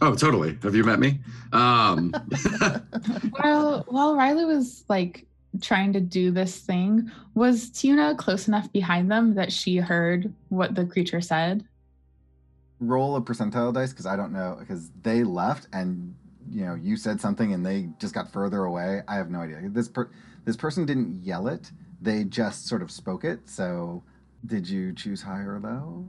[0.00, 0.58] Oh, totally.
[0.62, 1.20] Have you met me?
[1.52, 2.10] Um,
[3.38, 5.26] while while riley was like
[5.60, 10.74] trying to do this thing was tuna close enough behind them that she heard what
[10.74, 11.64] the creature said
[12.80, 16.14] roll a percentile dice because I don't know because they left and
[16.50, 19.02] you know you said something and they just got further away.
[19.06, 19.60] I have no idea.
[19.68, 20.10] This per-
[20.44, 23.48] this person didn't yell it; they just sort of spoke it.
[23.48, 24.02] So,
[24.46, 26.04] did you choose high or low?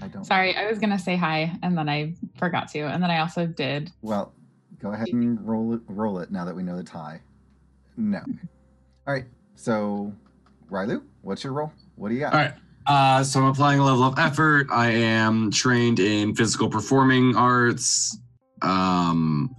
[0.00, 0.24] I don't.
[0.24, 3.46] sorry i was gonna say high and then i forgot to and then i also
[3.46, 4.32] did Well,
[4.80, 5.80] go ahead and roll it.
[5.86, 7.20] Roll it now that we know the tie.
[7.96, 8.20] No.
[9.06, 9.26] All right.
[9.54, 10.12] So,
[10.70, 11.72] Rylu, what's your roll?
[11.96, 12.32] What do you got?
[12.32, 12.54] all right.
[12.86, 14.66] Uh, so I'm applying a level of effort.
[14.70, 18.18] I am trained in physical performing arts.
[18.60, 19.54] Um,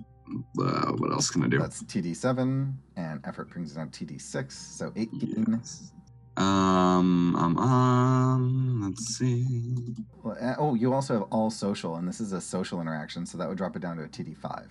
[0.60, 1.58] uh, what else can I do?
[1.58, 5.46] That's TD7, and effort brings it down to TD6, so 18.
[5.50, 5.92] Yes.
[6.38, 9.96] Um, um, um, let's see.
[10.24, 13.38] Well, uh, oh, you also have all social, and this is a social interaction, so
[13.38, 14.68] that would drop it down to a TD5.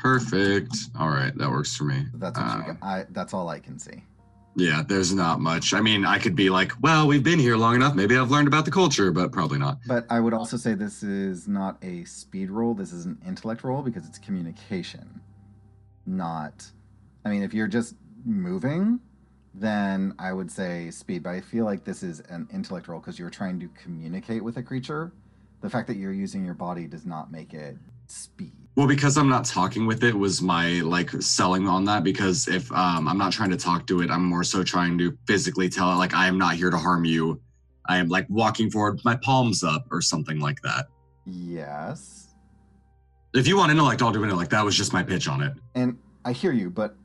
[0.00, 0.76] Perfect.
[0.98, 2.06] All right, that works for me.
[2.14, 2.76] That's what you Uh, got.
[2.82, 4.02] I, that's all I can see.
[4.58, 5.74] Yeah, there's not much.
[5.74, 7.94] I mean, I could be like, well, we've been here long enough.
[7.94, 9.78] Maybe I've learned about the culture, but probably not.
[9.86, 12.72] But I would also say this is not a speed roll.
[12.72, 15.20] This is an intellect roll because it's communication,
[16.06, 16.66] not.
[17.24, 19.00] I mean, if you're just moving,
[19.52, 21.22] then I would say speed.
[21.24, 24.56] But I feel like this is an intellect roll because you're trying to communicate with
[24.56, 25.12] a creature.
[25.60, 28.65] The fact that you're using your body does not make it speed.
[28.76, 32.04] Well, because I'm not talking with it was my like selling on that.
[32.04, 35.16] Because if um, I'm not trying to talk to it, I'm more so trying to
[35.26, 37.40] physically tell it like I am not here to harm you.
[37.86, 40.88] I am like walking forward, my palms up, or something like that.
[41.24, 42.34] Yes.
[43.34, 44.50] If you want intellect, I'll do intellect.
[44.50, 45.54] That was just my pitch on it.
[45.74, 46.96] And I hear you, but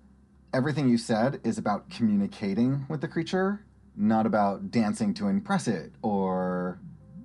[0.54, 5.94] everything you said is about communicating with the creature, not about dancing to impress it
[6.02, 6.80] or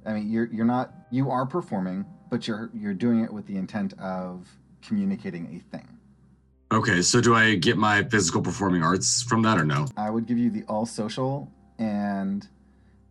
[0.04, 3.56] I mean you're you're not you are performing, but you're you're doing it with the
[3.56, 4.48] intent of
[4.82, 5.88] communicating a thing.
[6.72, 9.86] Okay, so do I get my physical performing arts from that or no?
[9.96, 12.46] I would give you the all social, and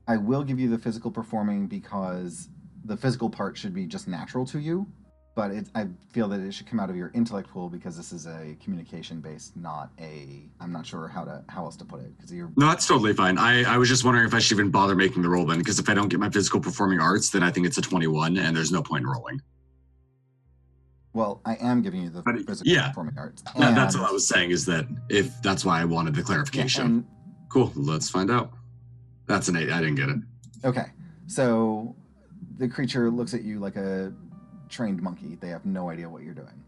[0.07, 2.49] I will give you the physical performing because
[2.83, 4.87] the physical part should be just natural to you.
[5.35, 8.13] But it, I feel that it should come out of your intellect pool because this
[8.13, 10.43] is a communication based, not a.
[10.61, 12.49] I'm not sure how to how else to put it because you're.
[12.55, 13.37] No, that's totally fine.
[13.37, 15.77] I, I was just wondering if I should even bother making the roll then, because
[15.77, 18.55] if I don't get my physical performing arts, then I think it's a 21 and
[18.55, 19.41] there's no point in rolling.
[21.11, 22.89] Well, I am giving you the But, physical yeah.
[22.89, 23.43] performing arts.
[23.57, 26.25] Yeah, that's all I was saying is that if that's why I wanted the yeah,
[26.25, 26.85] clarification.
[26.85, 27.05] and
[27.49, 28.51] cool, let's find out.
[29.27, 29.69] That's an eight.
[29.69, 30.17] I didn't get it.
[30.63, 30.85] Okay,
[31.27, 31.95] so
[32.57, 34.13] the creature looks at you like a
[34.69, 35.37] trained monkey.
[35.39, 36.63] They have no idea what you're doing.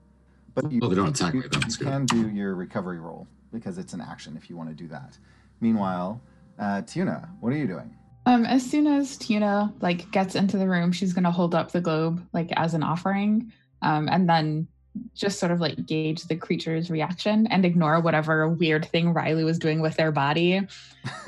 [0.56, 1.42] But you, Oh, they don't attack me.
[1.44, 1.92] you, That's you good.
[1.92, 5.18] can do your recovery roll because it's an action if you want to do that.
[5.62, 6.20] Meanwhile,
[6.60, 7.96] uh, Tuna, what are you doing?
[8.26, 11.80] Um, as soon as Tuna like gets into the room, she's gonna hold up the
[11.82, 14.68] globe like as an offering, um, and then
[15.14, 19.60] just sort of like gauge the creature's reaction and ignore whatever weird thing Riley was
[19.60, 20.68] doing with their body, um,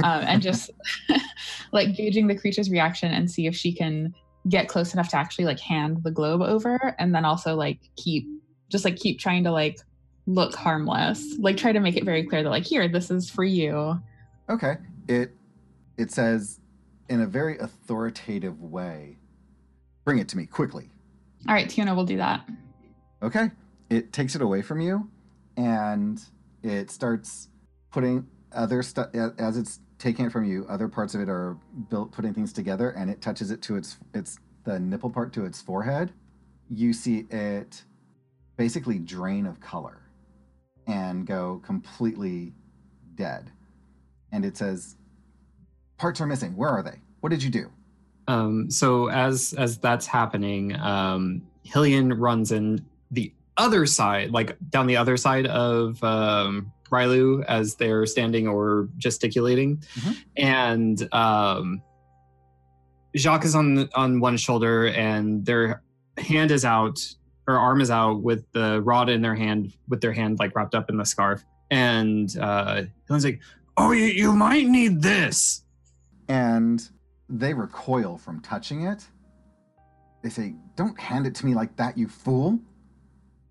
[0.03, 0.71] and just
[1.71, 4.13] like gauging the creature's reaction and see if she can
[4.47, 8.27] get close enough to actually like hand the globe over, and then also like keep
[8.69, 9.79] just like keep trying to like
[10.27, 13.43] look harmless, like try to make it very clear that like here this is for
[13.43, 13.99] you.
[14.49, 15.35] Okay, it
[15.97, 16.59] it says
[17.09, 19.17] in a very authoritative way,
[20.05, 20.89] "Bring it to me quickly."
[21.47, 22.47] All right, Tuna will do that.
[23.21, 23.51] Okay.
[23.89, 25.09] It takes it away from you
[25.57, 26.21] and
[26.63, 27.49] it starts
[27.91, 31.57] putting other stuff as it's taking it from you, other parts of it are
[31.89, 35.45] built putting things together and it touches it to its its the nipple part to
[35.45, 36.11] its forehead.
[36.69, 37.83] You see it
[38.57, 40.01] basically drain of color
[40.87, 42.53] and go completely
[43.15, 43.51] dead.
[44.31, 44.95] And it says
[45.97, 46.55] parts are missing.
[46.55, 46.99] Where are they?
[47.19, 47.69] What did you do?
[48.27, 54.87] Um, so as as that's happening, um, Hillian runs in the other side, like down
[54.87, 60.17] the other side of um, Rylu as they're standing or gesticulating, Mhm.
[60.37, 61.81] and um,
[63.15, 65.81] Jacques is on on one shoulder, and their
[66.17, 66.99] hand is out,
[67.47, 70.75] or arm is out with the rod in their hand, with their hand like wrapped
[70.75, 73.41] up in the scarf, and uh, Hillian's like,
[73.77, 75.63] "Oh, you, you might need this."
[76.27, 76.87] and
[77.27, 79.03] they recoil from touching it.
[80.21, 82.59] They say, Don't hand it to me like that, you fool.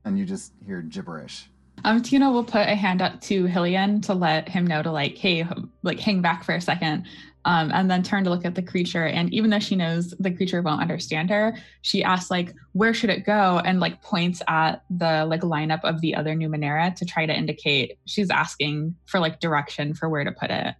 [0.04, 1.50] And you just hear gibberish.
[1.84, 5.16] Um, Tina will put a hand up to Hillian to let him know to like,
[5.16, 5.46] hey,
[5.82, 7.06] like hang back for a second,
[7.44, 9.06] um, and then turn to look at the creature.
[9.06, 13.10] And even though she knows the creature won't understand her, she asks like, where should
[13.10, 13.60] it go?
[13.64, 17.98] And like points at the like lineup of the other Numenera to try to indicate
[18.06, 20.74] she's asking for like direction for where to put it.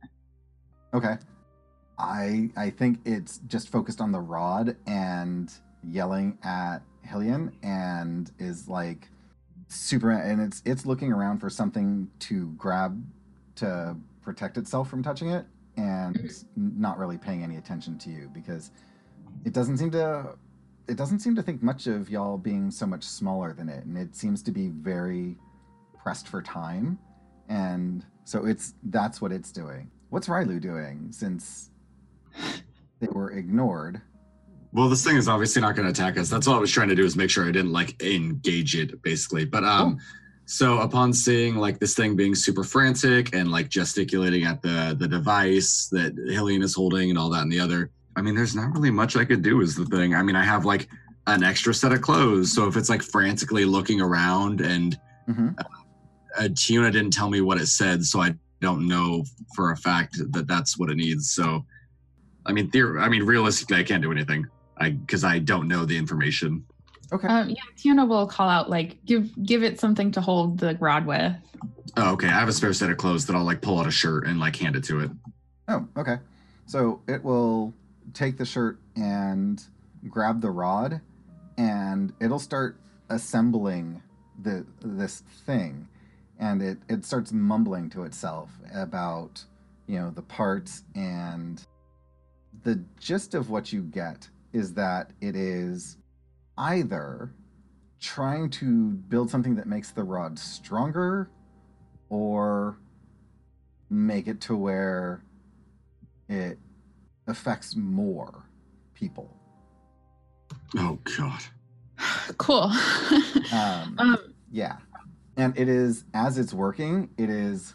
[0.95, 1.17] Okay.
[1.99, 8.69] I I think it's just focused on the rod and yelling at Hillian and is
[8.69, 9.09] like
[9.69, 13.03] super and it's it's looking around for something to grab
[13.55, 15.45] to protect itself from touching it
[15.77, 16.81] and mm-hmm.
[16.81, 18.71] not really paying any attention to you because
[19.45, 20.37] it doesn't seem to
[20.89, 23.97] it doesn't seem to think much of y'all being so much smaller than it and
[23.97, 25.37] it seems to be very
[26.09, 26.99] pressed for time.
[27.51, 29.91] And so it's that's what it's doing.
[30.09, 31.69] What's Rylu doing since
[33.01, 34.01] they were ignored
[34.73, 36.29] Well, this thing is obviously not going to attack us.
[36.29, 39.01] That's all I was trying to do is make sure I didn't like engage it,
[39.03, 39.45] basically.
[39.45, 39.99] But um,
[40.45, 45.09] so upon seeing like this thing being super frantic and like gesticulating at the the
[45.09, 48.73] device that Hillian is holding and all that and the other, I mean, there's not
[48.75, 49.61] really much I could do.
[49.63, 50.15] Is the thing.
[50.15, 50.89] I mean, I have like
[51.27, 55.51] an extra set of clothes, so if it's like frantically looking around and hmm
[56.39, 60.19] uh, Tuna didn't tell me what it said, so I don't know for a fact
[60.33, 61.31] that that's what it needs.
[61.31, 61.65] So,
[62.47, 64.47] I mean, theor- I mean, realistically, I can't do anything.
[64.81, 66.65] I because I don't know the information.
[67.13, 70.77] okay Um, yeah, Tiana will call out like, give give it something to hold the
[70.81, 71.35] rod with.
[71.97, 72.29] Oh, okay.
[72.29, 74.39] I have a spare set of clothes that I'll like pull out a shirt and
[74.39, 75.11] like hand it to it.
[75.69, 76.19] Oh, okay.
[76.67, 77.75] So it will
[78.15, 79.63] take the shirt and
[80.09, 81.01] grab the rod,
[81.57, 82.79] and it'll start
[83.11, 84.03] assembling
[84.43, 85.89] the this thing,
[86.39, 89.45] and it it starts mumbling to itself about
[89.87, 91.65] you know the parts and
[92.63, 95.97] the gist of what you get is that it is
[96.57, 97.33] either
[98.01, 101.31] trying to build something that makes the rod stronger
[102.09, 102.79] or
[103.91, 105.23] make it to where
[106.29, 106.59] it
[107.27, 108.45] affects more
[108.95, 109.35] people.
[110.77, 111.43] Oh God.
[112.39, 112.73] cool.
[113.51, 114.19] Um, um,
[114.53, 114.77] yeah.
[115.39, 117.73] And it is, as it's working, it is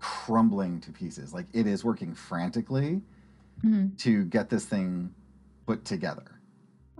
[0.00, 1.32] crumbling to pieces.
[1.32, 3.00] Like it is working frantically
[3.64, 3.96] mhm.
[3.98, 5.14] to get this thing
[5.66, 6.40] put together.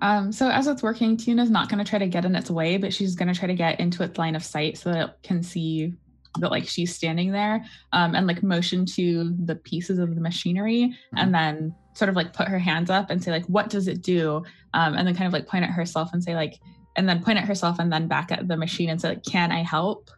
[0.01, 2.77] Um, so as it's working, Tuna's not going to try to get in its way,
[2.77, 5.15] but she's going to try to get into its line of sight so that it
[5.23, 5.95] can see
[6.39, 10.95] that like she's standing there um, and like motion to the pieces of the machinery
[11.17, 14.01] and then sort of like put her hands up and say like what does it
[14.01, 14.43] do
[14.73, 16.59] um, and then kind of like point at herself and say like
[16.97, 19.53] and then point at herself and then back at the machine and say like, can
[19.53, 20.11] i help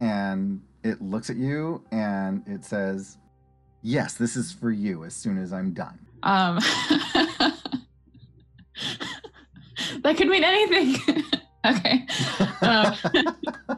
[0.00, 3.18] and it looks at you and it says,
[3.82, 5.98] Yes, this is for you as soon as I'm done.
[6.22, 6.58] um,
[10.06, 11.22] that could mean anything
[11.66, 12.06] okay
[12.62, 12.94] um,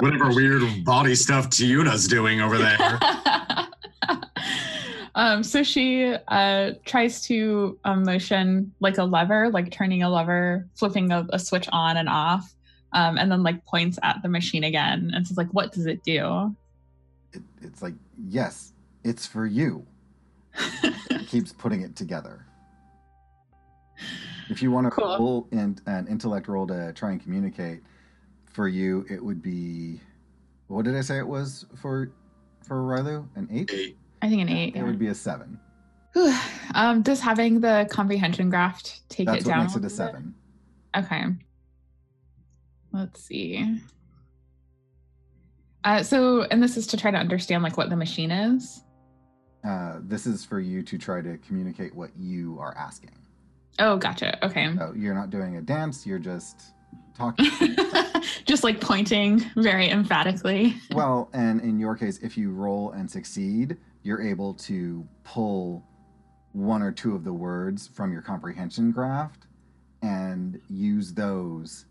[0.00, 3.00] Whatever weird body stuff Tiuna's doing over there.
[5.16, 10.68] um, so she uh, tries to um, motion like a lever, like turning a lever,
[10.76, 12.54] flipping a, a switch on and off,
[12.92, 16.04] um, and then like points at the machine again and says like, "What does it
[16.04, 16.54] do?"
[17.32, 17.94] It, it's like,
[18.28, 19.84] Yes, it's for you.
[20.82, 22.46] It keeps putting it together.
[24.50, 25.18] If you want to Cool.
[25.18, 27.82] roll in, an intellect roll to try and communicate,
[28.46, 30.00] for you it would be,
[30.68, 32.10] what did I say it was for
[32.62, 33.26] for Rylu?
[33.36, 33.70] An eight?
[33.72, 33.96] Eight.
[34.22, 34.74] I think an eight.
[34.76, 35.58] It would be a seven.
[36.74, 39.60] Um, does having the comprehension graft take That's it what down?
[39.64, 39.96] makes it a little bit?
[39.96, 40.34] seven.
[40.96, 41.24] Okay.
[42.92, 43.80] Let's see.
[45.84, 48.82] Uh, so, and this is to try to understand like what the machine is.
[49.64, 53.12] Uh, this is for you to try to communicate what you are asking.
[53.78, 54.44] Oh, gotcha.
[54.44, 54.74] Okay.
[54.76, 56.74] So you're not doing a dance, you're just
[57.16, 57.50] talking.
[58.44, 60.76] Just like pointing very emphatically.
[60.92, 65.84] well, and in your case, if you roll and succeed, you're able to pull
[66.52, 69.46] one or two of the words from your comprehension graft
[70.02, 71.86] and use those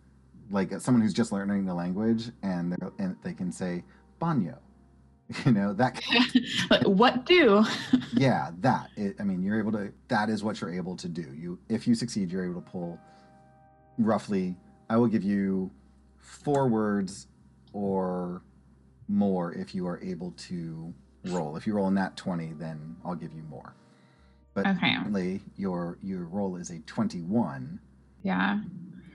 [0.49, 3.83] like someone who's just learning the language and, and they can say
[4.21, 4.57] banyo
[5.45, 6.01] you know that
[6.85, 7.65] what do?
[8.13, 11.25] yeah that it, i mean you're able to that is what you're able to do
[11.35, 12.97] you if you succeed you're able to pull
[13.97, 14.55] roughly
[14.89, 15.69] i will give you
[16.17, 17.27] four words
[17.73, 18.41] or
[19.09, 20.93] more if you are able to
[21.25, 23.73] roll if you roll a nat 20 then i'll give you more
[24.53, 24.95] but Okay.
[24.95, 27.79] currently your your roll is a 21
[28.23, 28.59] Yeah.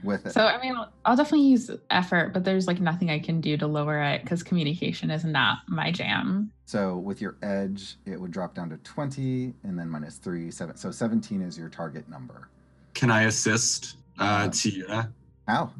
[0.05, 3.19] With it So, I mean, I'll- I'll definitely use effort, but there's like nothing I
[3.19, 6.51] can do to lower it because communication is not my jam.
[6.65, 10.77] so with your edge it would drop down to 20 and then minus 3 7
[10.77, 12.49] so 17 is your target number
[12.95, 15.11] Can I assist uh, Tiuna?
[15.47, 15.71] how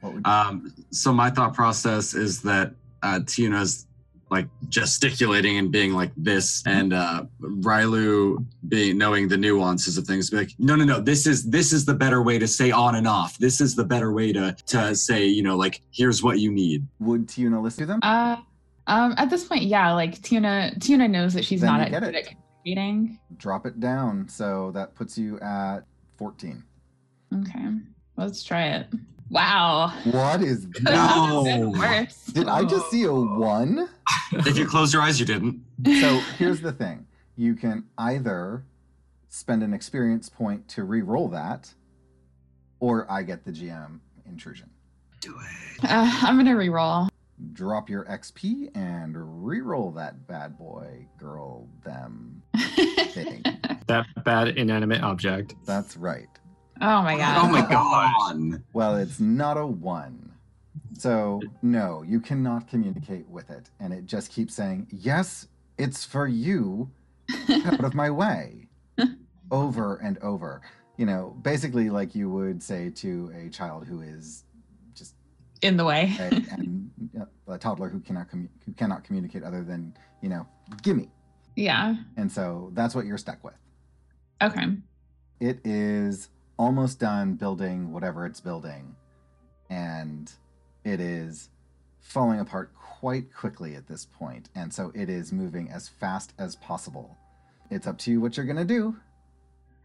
[0.00, 2.72] what would Um, so my thought process is that
[3.02, 3.86] uh, Tiuna's
[4.30, 10.30] like gesticulating and being like this, and uh, Rylu being knowing the nuances of things,
[10.30, 12.94] be like, no, no, no, this is this is the better way to say on
[12.96, 13.38] and off.
[13.38, 16.86] This is the better way to to say, you know, like here's what you need.
[17.00, 18.36] would Tiuna listen to them Uh,
[18.86, 22.02] um, at this point, yeah, like Tuna, Tuna knows that she's Then not at, get
[22.02, 23.18] good at communicating.
[23.36, 25.80] drop it down so that puts you at
[26.18, 26.62] 14
[27.34, 27.66] Okay,
[28.16, 28.86] let's try it.
[29.30, 29.92] Wow.
[30.10, 32.26] what is Could've that been worse.
[32.26, 33.88] did i just see a one
[34.32, 35.62] if you close your eyes, you didn't.
[36.00, 37.06] so here's the thing
[37.36, 38.64] you can either
[39.28, 41.72] spend an experience point to re-roll that
[42.80, 44.68] or i get the gm intrusion
[45.20, 45.34] Do
[45.80, 45.84] it.
[45.84, 47.08] Uh, I'm gonna re-roll.
[47.54, 49.16] drop your xp and
[49.46, 52.42] re-roll that bad boy girl them
[53.08, 53.42] thing
[53.86, 55.54] That bad inanimate object.
[55.64, 56.28] that's right
[56.80, 57.44] oh my god.
[57.44, 57.62] Oh my.
[57.68, 58.62] God.
[58.72, 60.32] Well, it's not a one.
[60.96, 63.70] So, no, you cannot communicate with it.
[63.80, 65.48] And it just keeps saying, Yes,
[65.78, 66.90] it's for you.
[67.48, 68.68] Get out of my way.
[69.50, 70.62] Over and over.
[70.96, 74.44] You know, basically, like you would say to a child who is
[74.94, 75.14] just
[75.62, 76.14] In the way.
[76.18, 80.46] a, and uh, a toddler who cannot commu- who cannot communicate other than you know,
[80.82, 81.10] gimme.
[81.56, 81.96] Yeah.
[82.16, 83.54] And so that's what you're stuck with.
[84.42, 84.66] Okay.
[85.40, 88.94] it is almost done building whatever it's building
[89.70, 90.32] and
[90.84, 91.50] it is
[92.00, 96.56] falling apart quite quickly at this point and so it is moving as fast as
[96.56, 97.16] possible
[97.70, 98.94] it's up to you what you're to do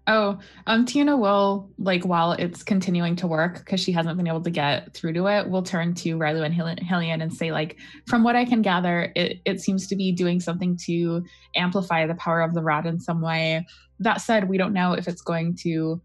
[0.09, 4.41] Oh, um, Tina will like while it's continuing to work because she hasn't been able
[4.41, 5.47] to get through to it.
[5.47, 9.39] We'll turn to Rylu and Hillian and say, like, from what I can gather, it
[9.45, 11.23] it seems to be doing something to
[11.55, 13.67] amplify the power of the rod in some way.
[13.99, 16.01] That said, we don't know if it's going to,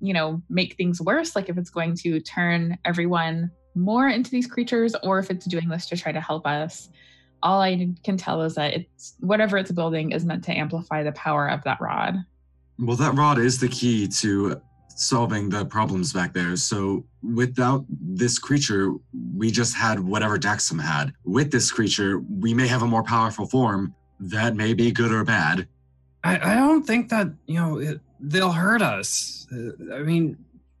[0.00, 1.36] you know, make things worse.
[1.36, 5.68] Like if it's going to turn everyone more into these creatures, or if it's doing
[5.68, 6.88] this to try to help us.
[7.42, 11.12] All I can tell is that it's whatever it's building is meant to amplify the
[11.12, 12.16] power of that rod.
[12.80, 16.56] Well, that rod is the key to solving the problems back there.
[16.56, 18.92] So without this creature,
[19.34, 21.12] we just had whatever Daxam had.
[21.24, 25.22] With this creature, we may have a more powerful form that may be good or
[25.24, 25.68] bad.
[26.24, 29.46] I, I don't think that you know it, they'll hurt us.
[29.52, 30.36] Uh, I mean,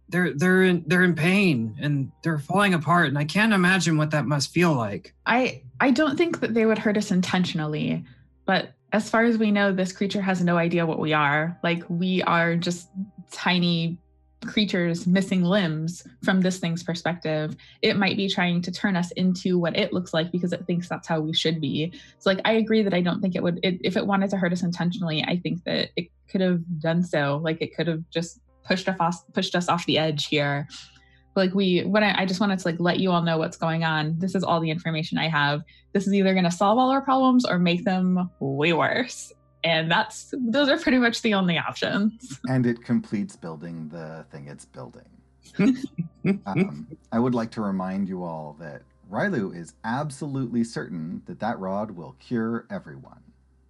[0.08, 4.10] they're they're in, they're in pain and they're falling apart, and I can't imagine what
[4.10, 5.14] that must feel like.
[5.26, 8.04] I I don't think that they would hurt us intentionally,
[8.46, 11.58] but as far as we know, this creature has no idea what we are.
[11.62, 12.88] Like we are just
[13.30, 13.98] tiny
[14.46, 17.56] creatures missing limbs from this thing's perspective.
[17.82, 20.88] It might be trying to turn us into what it looks like because it thinks
[20.88, 21.92] that's how we should be.
[22.18, 24.36] So like I agree that I don't think it would it, if it wanted to
[24.36, 27.40] hurt us intentionally, I think that it could have done so.
[27.42, 30.68] Like it could have just pushed us off pushed us off the edge here
[31.34, 33.84] like we when I, I, just wanted to like let you all know what's going
[33.84, 35.62] on this is all the information i have
[35.92, 39.32] this is either going to solve all our problems or make them way worse
[39.68, 42.40] and that's those are pretty much the only options.
[42.48, 45.08] And it completes building the thing it's building.
[46.44, 51.58] Um, i would like to remind you all that Rylu is absolutely certain that that
[51.58, 53.22] rod will cure everyone.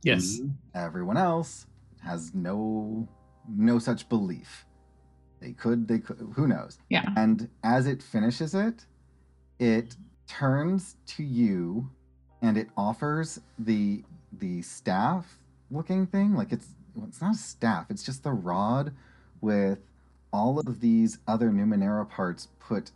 [0.02, 0.40] Yes.
[0.74, 1.66] Everyone else
[2.02, 3.06] has no
[3.48, 4.66] no such belief.
[5.40, 6.78] They could, they could, who knows?
[6.90, 7.08] Yeah.
[7.16, 8.84] And as it finishes it,
[9.60, 9.96] it
[10.26, 11.88] turns to you
[12.42, 15.38] and it offers the the staff
[15.70, 16.34] looking thing.
[16.34, 16.68] Like it's
[17.06, 18.92] it's not a staff, it's just the rod
[19.40, 19.78] with
[20.32, 22.90] all of these other Numenera parts put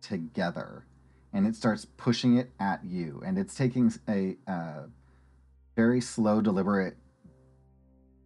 [0.00, 0.84] together.
[1.32, 3.22] And it starts pushing it at you.
[3.24, 4.84] And it's taking a uh,
[5.76, 6.96] very slow, deliberate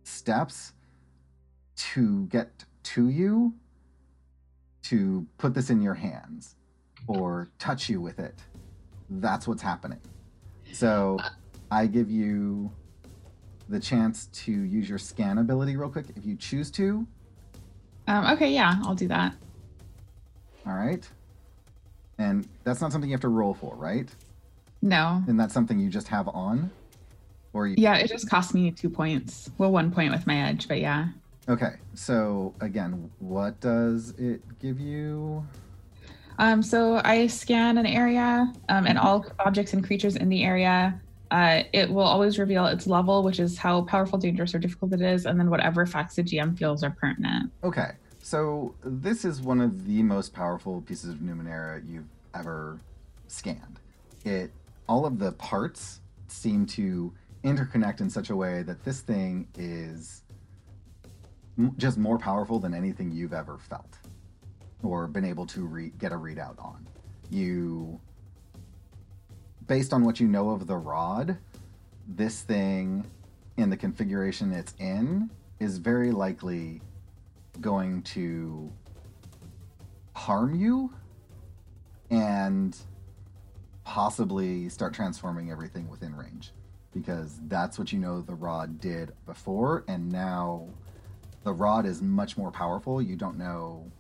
[0.05, 0.73] steps
[1.77, 3.55] to get to you
[4.83, 6.55] to put this in your hands
[7.07, 8.35] or touch you with it.
[9.11, 10.01] That's what's happening.
[10.73, 11.19] So
[11.71, 12.71] I give you
[13.73, 17.07] the chance to use your scan ability real quick if you choose to.
[18.07, 19.35] Um, okay, yeah, I'll do that.
[20.67, 21.09] All right.
[22.19, 24.09] And that's not something you have to roll for, right?
[24.83, 25.23] No.
[25.27, 26.71] And that's something you just have on?
[27.55, 27.77] Or you...
[27.79, 29.51] Yeah, it just cost me two points.
[29.57, 31.09] Well, one point with my edge, but yeah.
[31.49, 35.45] Okay, so again, what does it give you?
[36.39, 41.01] Um, so I scan an area, um, and all objects and creatures in the area.
[41.33, 45.01] Uh, it will always reveal its level, which is how powerful, dangerous, or difficult it
[45.01, 47.51] is, and then whatever facts the GM feels are pertinent.
[47.65, 52.05] Okay, so this is one of the most powerful pieces of Numenera you've
[52.35, 52.79] ever
[53.29, 53.81] scanned.
[54.27, 54.53] It
[54.91, 57.15] all of the parts seem to
[57.45, 60.25] interconnect in such a way that this thing is
[61.79, 63.97] just more powerful than anything you've ever felt
[64.83, 66.87] or been able to re- get a readout on.
[67.31, 67.99] You,
[69.73, 71.39] based on what you know of the rod,
[72.07, 73.11] this thing
[73.57, 76.83] in the configuration it's in is very likely
[77.59, 78.71] going to
[80.15, 80.93] harm you
[82.11, 82.77] and
[83.83, 86.53] possibly start transforming everything within range
[86.93, 90.69] because that's what you know the rod did before and now
[91.45, 93.01] the rod is much more powerful.
[93.01, 93.91] You don't know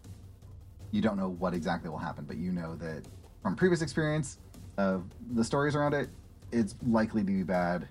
[0.90, 3.08] you don't know what exactly will happen, but you know that
[3.42, 4.36] from previous experience
[5.32, 6.08] the stories around it,
[6.50, 7.88] it's likely to be bad.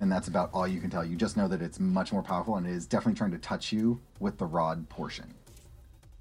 [0.00, 1.04] And that's about all you can tell.
[1.04, 3.72] You just know that it's much more powerful and it is definitely trying to touch
[3.72, 5.34] you with the rod portion.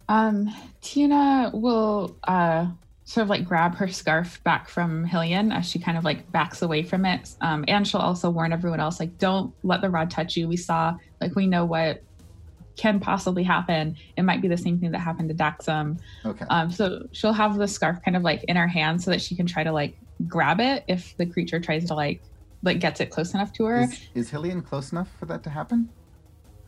[0.09, 0.49] Um,
[0.81, 2.67] Tina will uh,
[3.03, 6.61] sort of like grab her scarf back from Hillian as she kind of like backs
[6.61, 7.35] away from it.
[7.41, 10.47] Um, and she'll also warn everyone else, like, don't let the rod touch you.
[10.47, 12.03] We saw, like, we know what
[12.77, 13.97] can possibly happen.
[14.15, 15.99] It might be the same thing that happened to Daxam.
[16.25, 16.45] Okay.
[16.49, 19.35] Um, so she'll have the scarf kind of like in her hand so that she
[19.35, 19.97] can try to like
[20.27, 22.21] grab it if the creature tries to like
[22.63, 23.81] like gets it close enough to her.
[23.81, 25.89] Is, is Hillian close enough for that to happen?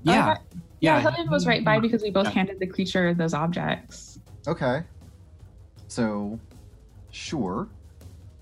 [0.04, 0.32] Yeah.
[0.32, 0.36] Uh,
[0.82, 2.32] yeah, yeah, Hillian was right by because we both yeah.
[2.32, 4.20] handed the creature those objects.
[4.48, 4.84] Okay.
[5.88, 6.40] So,
[7.12, 7.68] sure.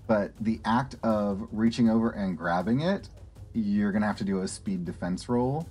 [0.06, 3.08] But the act of reaching over and grabbing it,
[3.54, 5.66] you're going to have to do a speed defense roll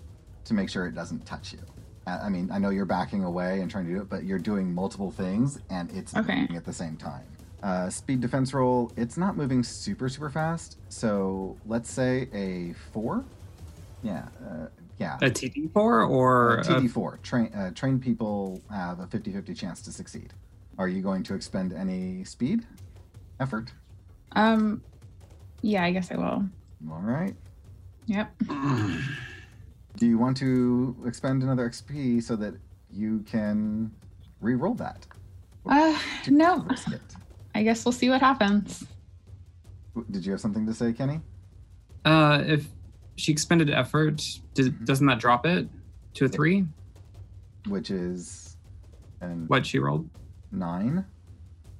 [0.45, 1.59] to make sure it doesn't touch you.
[2.07, 4.73] I mean, I know you're backing away and trying to do it, but you're doing
[4.73, 6.41] multiple things and it's okay.
[6.41, 7.25] moving at the same time.
[7.63, 10.77] Uh, speed defense roll, it's not moving super, super fast.
[10.89, 13.25] So let's say a four.
[14.03, 14.27] Yeah.
[14.45, 14.67] Uh,
[14.99, 15.17] yeah.
[15.21, 16.57] A TD4 or?
[16.59, 17.21] A TD4.
[17.21, 20.33] Train, uh, trained people have a 50 50 chance to succeed.
[20.77, 22.65] Are you going to expend any speed
[23.39, 23.71] effort?
[24.33, 24.83] Um,
[25.61, 26.45] yeah, I guess I will.
[26.91, 27.35] All right.
[28.05, 28.31] Yep.
[29.97, 32.53] Do you want to expend another XP so that
[32.91, 33.91] you can
[34.41, 35.07] re-roll that?
[35.65, 36.67] Uh, no.
[37.55, 38.85] I guess we'll see what happens.
[40.11, 41.19] Did you have something to say, Kenny?
[42.05, 42.67] Uh, if
[43.15, 44.23] she expended effort,
[44.53, 44.85] did, mm-hmm.
[44.85, 45.67] doesn't that drop it
[46.13, 46.65] to a three?
[47.67, 48.55] Which is,
[49.19, 50.07] and what she rolled?
[50.51, 51.05] Nine.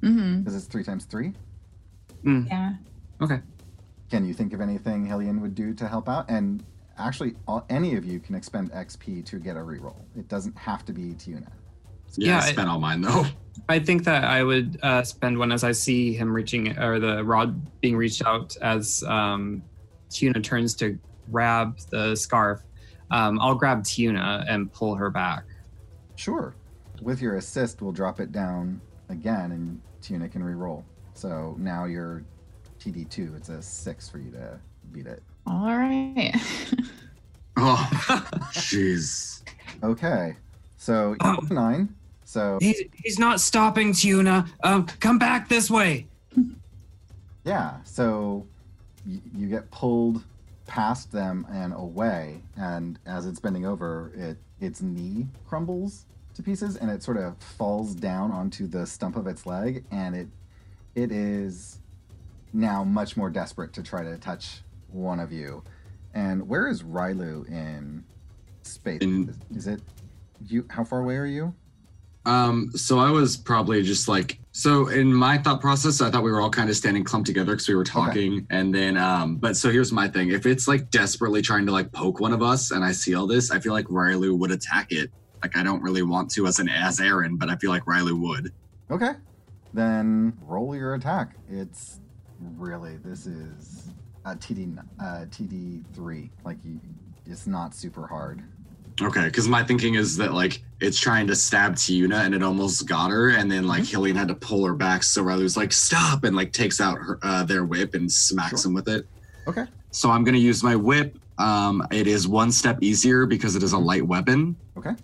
[0.01, 0.39] Mm-hmm.
[0.39, 1.33] Because it's three times three.
[2.23, 2.47] Mm.
[2.47, 2.73] Yeah.
[3.21, 3.41] Okay.
[4.09, 6.29] Can you think of anything Hillian would do to help out?
[6.29, 6.63] And
[6.97, 10.03] actually, all, any of you can expend XP to get a reroll.
[10.17, 11.47] It doesn't have to be Tiuna.
[12.15, 13.25] Yeah, Yeah, I spent all mine though.
[13.69, 17.23] I think that I would uh, spend one as I see him reaching or the
[17.23, 19.63] rod being reached out as um,
[20.09, 20.97] Tuna turns to
[21.31, 22.61] grab the scarf.
[23.11, 25.43] Um, I'll grab Tuna and pull her back.
[26.15, 26.55] Sure.
[27.01, 30.83] With your assist, we'll drop it down again, and Tuna can re-roll.
[31.13, 32.23] So now you're
[32.79, 33.35] TD2.
[33.37, 34.59] It's a six for you to
[34.91, 35.23] beat it.
[35.47, 36.33] All right.
[37.59, 37.89] Oh,
[38.53, 39.41] jeez.
[39.81, 40.35] Okay.
[40.75, 41.39] So Oh.
[41.49, 41.89] nine.
[42.23, 44.45] So He's, he's not stopping, Tuna.
[44.63, 46.05] Um, come back this way.
[47.45, 47.77] yeah.
[47.83, 48.45] So
[49.07, 50.23] y- you get pulled
[50.67, 56.75] past them and away, and as it's bending over, it its knee crumbles to pieces,
[56.77, 60.27] and it sort of falls down onto the stump of its leg, and it
[60.93, 61.79] it is
[62.53, 64.61] now much more desperate to try to touch
[64.91, 65.63] one of you.
[66.13, 68.03] And where is Rylu in
[68.63, 69.01] space?
[69.01, 69.81] In- is it
[70.47, 70.65] you?
[70.69, 71.53] How far away are you?
[72.25, 76.31] Um, so I was probably just like so in my thought process, I thought we
[76.31, 78.45] were all kind of standing clumped together because we were talking.
[78.49, 80.31] And then um, but so here's my thing.
[80.31, 83.27] If it's like desperately trying to like poke one of us and I see all
[83.27, 85.09] this, I feel like Riley would attack it.
[85.41, 88.13] Like I don't really want to as an as Aaron, but I feel like Riley
[88.13, 88.51] would.
[88.91, 89.11] Okay.
[89.73, 91.35] Then roll your attack.
[91.49, 92.01] It's
[92.57, 93.86] really this is
[94.31, 96.29] a TD uh, TD three.
[96.43, 96.79] Like you,
[97.25, 98.41] it's not super hard.
[98.99, 102.87] Okay, because my thinking is that like it's trying to stab Tiuna and it almost
[102.87, 105.71] got her, and then like Hillian had to pull her back, so Riley was like,
[105.71, 108.69] "Stop!" and like takes out her uh, their whip and smacks Sure.
[108.69, 109.07] him with it.
[109.47, 109.65] Okay.
[109.91, 111.17] So I'm gonna use my whip.
[111.37, 114.55] Um, it is one step easier because it is a light weapon.
[114.77, 114.95] Okay.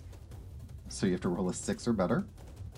[0.88, 2.24] So you have to roll a six or better.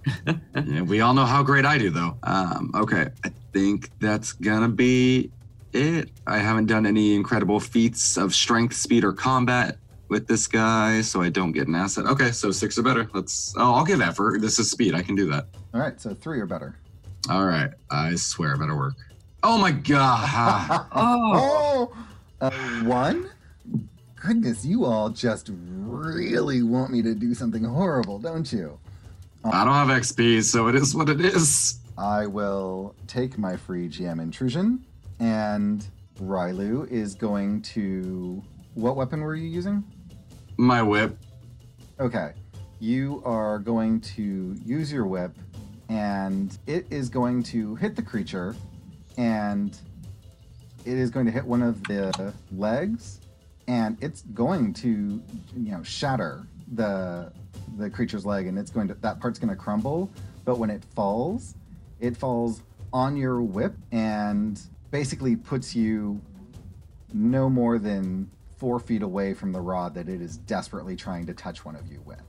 [0.65, 2.17] Yeah, we all know how great I do, though.
[2.23, 5.31] Um, okay, I think that's gonna be
[5.77, 6.11] it.
[6.27, 11.21] I haven't done any incredible feats of strength, speed, or combat with this guy, so
[11.21, 12.07] I don't get an asset.
[12.07, 13.09] Okay, so six or better.
[13.13, 13.55] Let's.
[13.57, 14.41] Oh, I'll give effort.
[14.41, 14.95] This is speed.
[14.95, 15.47] I can do that.
[15.75, 16.01] All right.
[16.01, 16.77] So three or better.
[17.29, 17.71] All right.
[17.91, 18.95] I swear better work.
[19.43, 20.87] Oh my god.
[20.93, 21.93] Oh.
[21.93, 22.07] oh,
[22.41, 22.51] a
[22.85, 23.31] one.
[24.17, 28.79] Goodness, you all just really want me to do something horrible, don't you?
[29.45, 31.79] I don't have XP, so it is what it is.
[31.97, 34.85] I will take my free GM intrusion,
[35.21, 35.87] and
[36.21, 38.43] Rylu is going to.
[38.75, 39.85] What weapon were you using?
[40.57, 41.19] My whip.
[41.99, 42.33] Okay.
[42.79, 45.35] You are going to use your whip,
[45.89, 48.55] and it is going to hit the creature,
[49.17, 49.77] and
[50.85, 53.21] it is going to hit one of the legs,
[53.67, 54.89] and it's going to,
[55.57, 57.33] you know, shatter the
[57.79, 60.11] the creature's leg, and it's going to that part's going to crumble.
[60.45, 61.55] But when it falls,
[62.01, 62.63] it falls
[62.93, 64.61] on your whip and
[64.97, 66.19] basically puts you
[67.13, 71.35] no more than four feet away from the rod that it is desperately trying to
[71.35, 72.23] touch one of you with.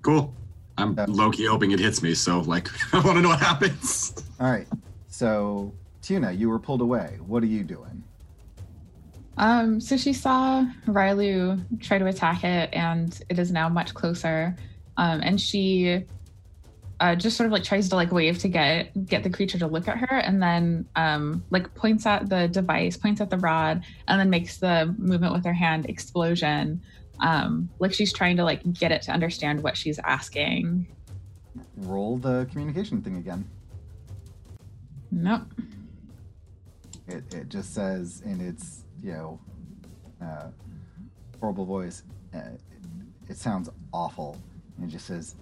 [0.00, 0.32] Cool.
[0.78, 1.04] I'm Yeah.
[1.08, 4.14] low key hoping it hits me, so like I want to know what happens.
[4.40, 4.66] All right.
[5.08, 7.18] So, Tuna, you were pulled away.
[7.26, 8.02] What are you doing?
[9.36, 14.56] Um, so she saw Rylu try to attack it, and it is now much closer.
[14.96, 16.04] Um, and she
[17.00, 19.66] uh, just sort of like tries to like wave to get get the creature to
[19.66, 23.82] look at her, and then um, like points at the device, points at the rod,
[24.06, 26.82] and then makes the movement with her hand explosion.
[27.20, 30.86] Um, like she's trying to like get it to understand what she's asking.
[31.76, 33.48] Roll the communication thing again.
[35.10, 35.42] Nope.
[37.08, 39.40] It, it just says in its, you know,
[40.22, 40.48] uh,
[41.40, 42.60] horrible voice, uh, it,
[43.28, 44.38] it sounds awful.
[44.76, 45.34] And it just says,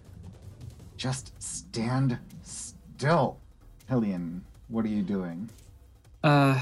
[0.98, 3.38] just stand still.
[3.88, 5.48] Hillian, what are you doing?
[6.22, 6.60] Uh,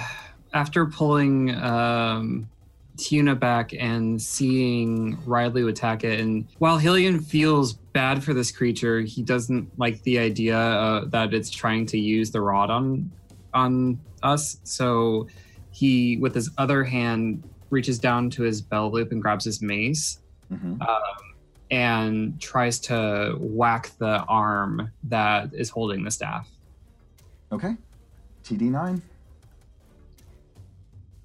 [0.52, 2.48] after pulling um,
[2.96, 9.00] Tuna back and seeing Riley attack it, and while Hillian feels bad for this creature,
[9.00, 13.10] he doesn't like the idea uh, that it's trying to use the rod on
[13.52, 14.58] on us.
[14.62, 15.26] So
[15.72, 20.20] he, with his other hand, reaches down to his belt loop and grabs his mace
[20.52, 20.82] Mm-hmm.
[21.70, 26.48] And tries to whack the arm that is holding the staff.
[27.52, 27.76] Okay.
[28.44, 29.00] TD9.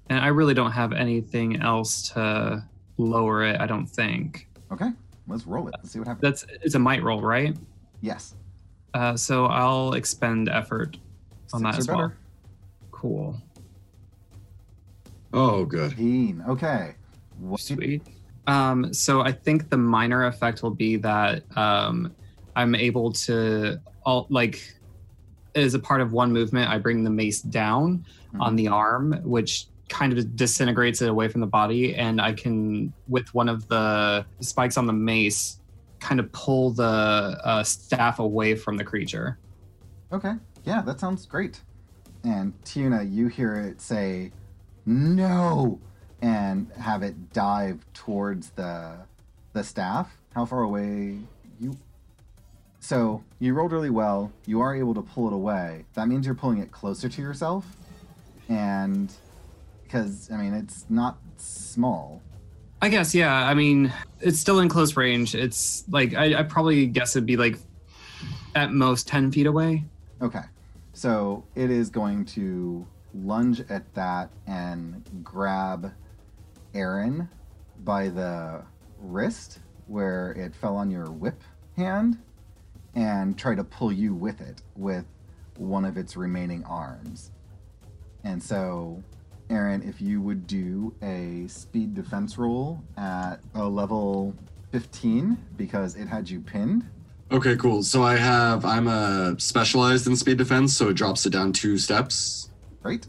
[0.08, 2.64] And I really don't have anything else to
[2.98, 3.60] lower it.
[3.60, 4.90] I don't think Okay.
[5.28, 5.74] Let's roll it.
[5.78, 6.22] Let's see what happens.
[6.22, 7.56] that's it's a might roll, right?
[8.00, 8.34] yes.
[8.94, 10.98] Uh, so I'll expend effort
[11.54, 12.12] on that as or well.
[12.90, 13.36] Cool,
[15.32, 15.90] Oh, good.
[15.92, 16.44] 15.
[16.48, 16.94] Okay.
[17.38, 18.02] What sweet.
[18.46, 22.14] Um, so I think the minor effect will be that um,
[22.56, 24.60] I'm able to all like
[25.54, 28.04] as a part of one movement, I bring the mace down
[28.40, 32.92] on the arm, which kind of disintegrates it away from the body, and I can
[33.08, 35.60] with one of the spikes on the mace
[36.00, 39.38] kind of pull the uh, staff away from the creature.
[40.10, 40.32] Okay.
[40.64, 41.60] Yeah, that sounds great.
[42.24, 44.32] And Tuna, you hear it say,
[44.86, 45.80] "No,"
[46.22, 48.96] and have it dive towards the
[49.52, 50.16] the staff.
[50.34, 51.18] How far away
[51.60, 51.76] you?
[52.80, 54.32] So you rolled really well.
[54.46, 55.84] You are able to pull it away.
[55.94, 57.66] That means you're pulling it closer to yourself,
[58.48, 59.12] and
[59.82, 62.22] because I mean it's not small.
[62.80, 63.32] I guess, yeah.
[63.32, 65.36] I mean, it's still in close range.
[65.36, 67.58] It's like I, I probably guess it'd be like
[68.54, 69.84] at most ten feet away.
[70.20, 70.42] Okay.
[70.92, 75.92] So it is going to lunge at that and grab
[76.74, 77.28] Aaron
[77.84, 78.62] by the
[78.98, 81.42] wrist where it fell on your whip
[81.76, 82.18] hand
[82.94, 85.04] and try to pull you with it with
[85.56, 87.30] one of its remaining arms.
[88.24, 89.02] And so,
[89.50, 94.34] Aaron, if you would do a speed defense roll at a level
[94.70, 96.84] 15 because it had you pinned.
[97.30, 97.82] Okay, cool.
[97.82, 101.78] So I have I'm a specialized in speed defense, so it drops it down two
[101.78, 102.50] steps.
[102.82, 103.06] Right?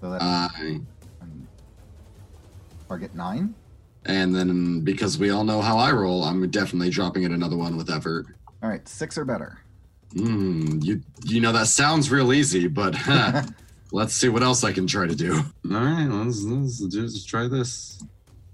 [0.00, 0.48] So that's Uh,
[2.88, 3.54] target nine.
[4.06, 7.76] and then because we all know how I roll, I'm definitely dropping it another one
[7.76, 8.26] with effort.
[8.62, 9.58] All right, six or better.
[10.14, 12.96] Hmm, you you know that sounds real easy, but
[13.92, 15.34] let's see what else I can try to do.
[15.70, 18.02] All right, let's, let's just try this.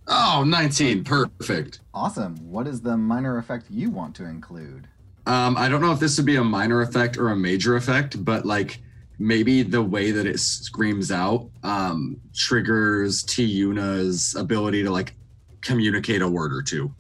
[0.06, 1.80] Oh, 19, perfect.
[1.94, 2.36] Awesome.
[2.50, 4.86] What is the minor effect you want to include?
[5.26, 8.22] Um, I don't know if this would be a minor effect or a major effect,
[8.22, 8.82] but like
[9.18, 15.14] maybe the way that it screams out um, triggers Tiyuna's ability to like
[15.60, 16.92] communicate a word or two.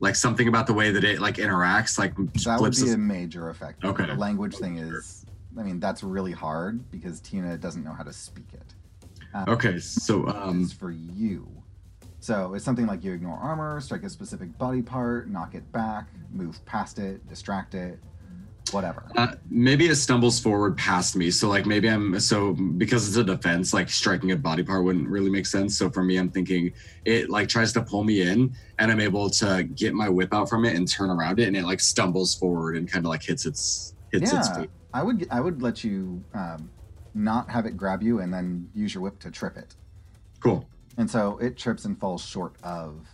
[0.00, 2.14] Like something about the way that it like interacts, like
[2.44, 3.84] That would be a major effect.
[3.84, 4.06] Okay.
[4.06, 5.26] The language thing is,
[5.58, 8.74] I mean, that's really hard because Tina doesn't know how to speak it.
[9.34, 11.48] Um, Okay, so um, It's for you.
[12.20, 16.08] So it's something like you ignore armor, strike a specific body part, knock it back,
[16.32, 17.98] move past it, distract it,
[18.72, 19.04] whatever.
[19.16, 21.30] Uh, maybe it stumbles forward past me.
[21.30, 25.08] So like maybe I'm so because it's a defense, like striking a body part wouldn't
[25.08, 25.76] really make sense.
[25.76, 26.72] So for me, I'm thinking
[27.04, 30.48] it like tries to pull me in, and I'm able to get my whip out
[30.48, 33.22] from it and turn around it, and it like stumbles forward and kind of like
[33.22, 34.70] hits its hits its feet.
[34.94, 36.70] I would I would let you um,
[37.14, 39.74] not have it grab you and then use your whip to trip it.
[40.40, 40.68] Cool.
[40.96, 43.06] And so it trips and falls short of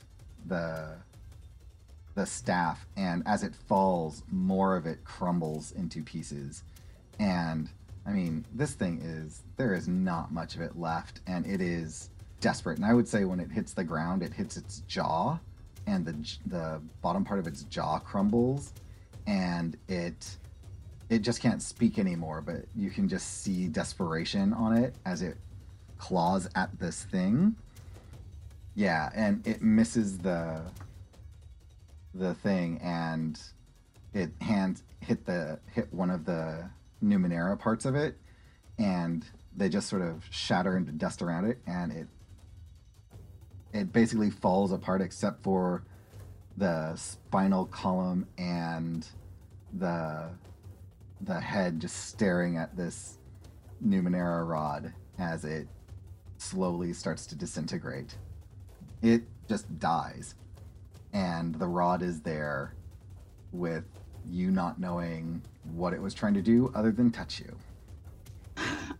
[0.47, 0.97] the
[2.15, 6.63] the staff and as it falls more of it crumbles into pieces.
[7.19, 7.69] And
[8.07, 12.11] I mean this thing is there is not much of it left and it is
[12.41, 12.77] desperate.
[12.77, 15.39] And I would say when it hits the ground it hits its jaw
[15.87, 16.15] and the
[16.47, 18.73] the bottom part of its jaw crumbles
[19.27, 20.37] and it
[21.11, 25.37] it just can't speak anymore but you can just see desperation on it as it
[25.99, 27.57] claws at this thing.
[28.75, 30.61] Yeah, and it misses the
[32.15, 33.41] the thing and
[34.13, 36.69] it hand hit the hit one of the
[37.03, 38.17] Numenera parts of it
[38.79, 39.25] and
[39.57, 42.07] they just sort of shatter into dust around it and it
[43.73, 45.85] it basically falls apart except for
[46.57, 49.09] the spinal column and
[49.73, 50.31] the
[51.21, 53.19] the head just staring at this
[53.85, 55.67] Numenera rod as it
[56.39, 58.17] slowly starts to disintegrate.
[59.03, 60.35] It just dies
[61.15, 62.75] and the rod is there
[63.53, 63.85] with
[64.29, 65.41] you not knowing
[65.73, 67.57] what it was trying to do other than touch you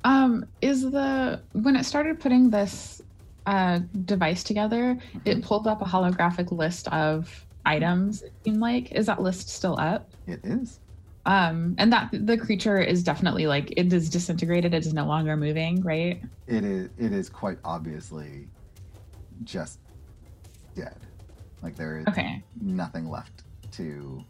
[0.05, 3.01] Um, is the when it started putting this
[3.47, 8.23] uh, device together, it pulled up a holographic list of items.
[8.23, 10.11] It seemed like is that list still up?
[10.27, 10.81] it is
[11.27, 14.75] Um, and that the creature is definitely like it is disintegrated.
[14.75, 16.21] It is no longer moving, right?
[16.47, 18.49] it is it is quite obviously
[19.45, 19.79] just
[20.75, 20.99] dead
[21.65, 22.45] like there is Okay.
[22.61, 23.43] nothing left
[23.73, 24.23] to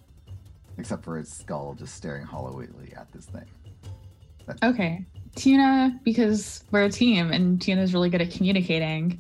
[0.79, 3.45] except for its skull just staring hollowly at this thing
[4.63, 5.05] Okay.
[5.37, 9.19] Tina, because we're a team and Tina's really good at communicating,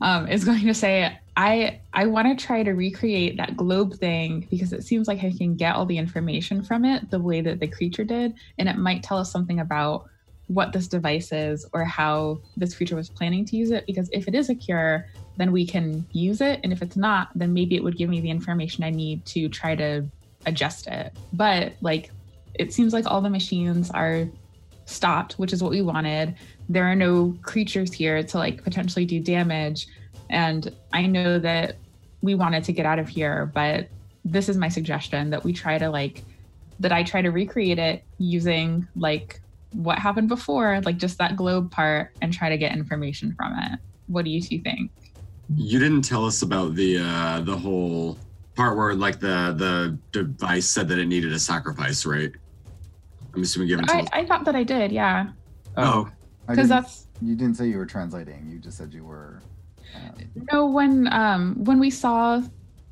[0.00, 4.46] um, is going to say, I I want to try to recreate that globe thing
[4.50, 7.58] because it seems like I can get all the information from it the way that
[7.60, 10.04] the creature did, and it might tell us something about
[10.46, 13.84] what this device is or how this creature was planning to use it.
[13.86, 15.06] Because if it is a cure,
[15.36, 18.20] then we can use it, and if it's not, then maybe it would give me
[18.20, 20.04] the information I need to try to
[20.46, 21.12] adjust it.
[21.32, 22.10] But like,
[22.54, 24.26] it seems like all the machines are
[24.86, 26.36] stopped, which is what we wanted.
[26.68, 29.88] There are no creatures here to like potentially do damage.
[30.30, 31.76] And I know that
[32.22, 33.88] we wanted to get out of here, but
[34.24, 36.24] this is my suggestion that we try to like
[36.80, 39.40] that I try to recreate it using like
[39.72, 43.78] what happened before, like just that globe part and try to get information from it.
[44.06, 44.90] What do you two think?
[45.54, 48.18] You didn't tell us about the uh, the whole
[48.56, 52.32] part where like the the device said that it needed a sacrifice, right?
[53.34, 54.08] I'm assuming given to I, us.
[54.12, 55.28] I thought that I did, yeah.
[55.76, 56.08] Oh,
[56.48, 58.48] Because that's you didn't say you were translating.
[58.50, 59.42] You just said you were.
[59.94, 60.14] Um,
[60.52, 62.42] no when um when we saw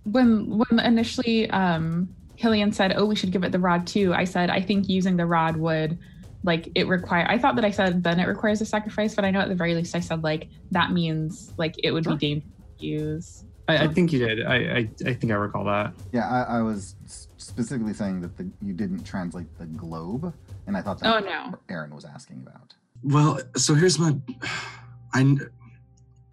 [0.05, 4.25] when when initially um Hillian said, Oh, we should give it the rod too, I
[4.25, 5.99] said I think using the rod would
[6.45, 9.31] like it require I thought that I said then it requires a sacrifice, but I
[9.31, 12.17] know at the very least I said like that means like it would Sure.
[12.17, 13.45] be dangerous to use.
[13.67, 14.45] I, I think you did.
[14.45, 15.95] I, I I think I recall that.
[16.13, 16.97] yeah, I, I was
[17.39, 20.35] specifically saying that the, you didn't translate the globe,
[20.67, 21.59] and I thought that Oh no.
[21.71, 22.75] Aaron was asking about.
[23.03, 24.15] well, so here's my.
[25.15, 25.37] I,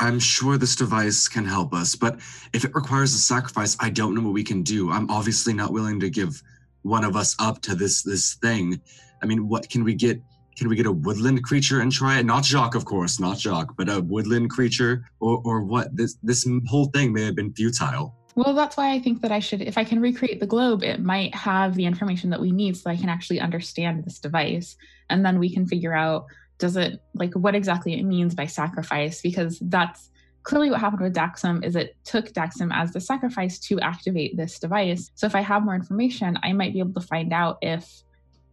[0.01, 2.19] I'm sure this device can help us, but
[2.53, 4.91] if it requires a sacrifice, I don't know what we can do.
[4.91, 6.41] I'm obviously not willing to give
[6.81, 8.81] one of us up to this this thing.
[9.21, 10.21] I mean, what can we get?
[10.57, 12.25] Can we get a woodland creature and try it?
[12.25, 15.95] Not Jacques, of course, not Jacques, but a woodland creature, or or what?
[15.95, 18.15] This this whole thing may have been futile.
[18.35, 21.01] Well, that's why I think that I should, if I can recreate the globe, it
[21.01, 24.77] might have the information that we need so I can actually understand this device.
[25.09, 29.21] And then we can figure out does it, like, what exactly it means by sacrifice,
[29.21, 30.11] because that's
[30.43, 34.59] clearly what happened with Daxum is it took Daxum as the sacrifice to activate this
[34.59, 35.11] device.
[35.15, 38.03] So if I have more information, I might be able to find out if,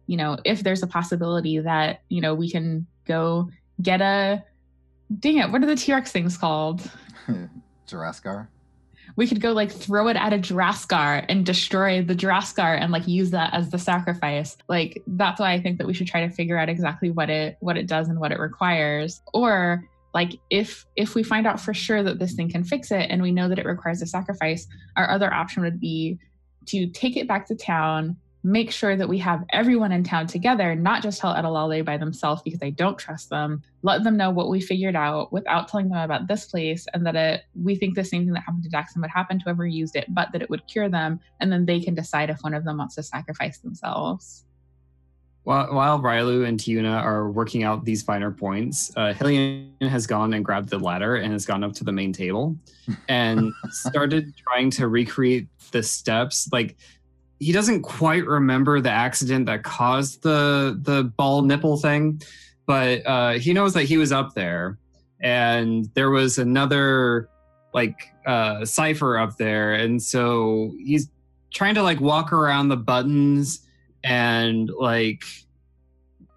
[0.09, 3.47] you know, if there's a possibility that, you know, we can go
[3.79, 4.43] get a,
[5.19, 6.81] dang it, what are the T Rex things called?
[7.87, 8.47] Juraskar.
[9.15, 13.07] we could go like throw it at a Juraskar and destroy the Juraskar and like
[13.07, 14.57] use that as the sacrifice.
[14.67, 17.57] Like that's why I think that we should try to figure out exactly what it
[17.59, 19.21] what it does and what it requires.
[19.31, 23.11] Or like if if we find out for sure that this thing can fix it
[23.11, 24.65] and we know that it requires a sacrifice,
[24.97, 26.17] our other option would be
[26.65, 28.17] to take it back to town,
[28.49, 32.41] make sure that we have everyone in town together, not just tell Edelale by themselves
[32.41, 33.61] because I don't trust them.
[33.83, 37.15] Let them know what we figured out without telling them about this place and that
[37.15, 39.95] it we think the same thing that happened to Jackson would happen to whoever used
[39.95, 42.65] it, but that it would cure them, and then they can decide if one of
[42.65, 44.45] them wants to sacrifice themselves.
[45.43, 50.33] While, while Rylu and Tiuna are working out these finer points, uh, Hillian has gone
[50.33, 52.55] and grabbed the ladder and has gone up to the main table
[53.07, 56.49] and started trying to recreate the steps.
[56.51, 56.75] Like
[57.39, 62.21] he doesn't quite remember the accident that caused the the ball nipple thing,
[62.65, 64.77] but uh, he knows that he was up there
[65.21, 67.29] and there was another
[67.73, 71.09] like uh, cipher up there, and so he's
[71.51, 73.65] trying to like walk around the buttons
[74.03, 75.23] and like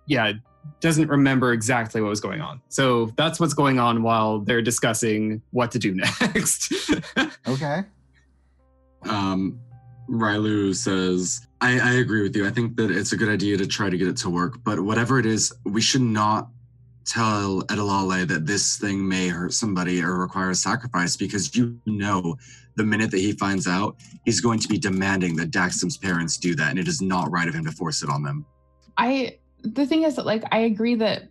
[0.07, 0.33] yeah
[0.81, 5.41] doesn't remember exactly what was going on so that's what's going on while they're discussing
[5.51, 6.73] what to do next
[7.47, 7.83] Okay.
[9.09, 9.59] Um,
[10.13, 12.47] Rylu says, I, I agree with you.
[12.47, 14.79] I think that it's a good idea to try to get it to work, but
[14.79, 16.49] whatever it is, we should not
[17.05, 22.37] tell Edelale that this thing may hurt somebody or require a sacrifice because you know
[22.77, 26.55] the minute that he finds out, he's going to be demanding that Daxum's parents do
[26.57, 28.45] that, and it is not right of him to force it on them.
[28.99, 31.29] I the thing is that like I agree that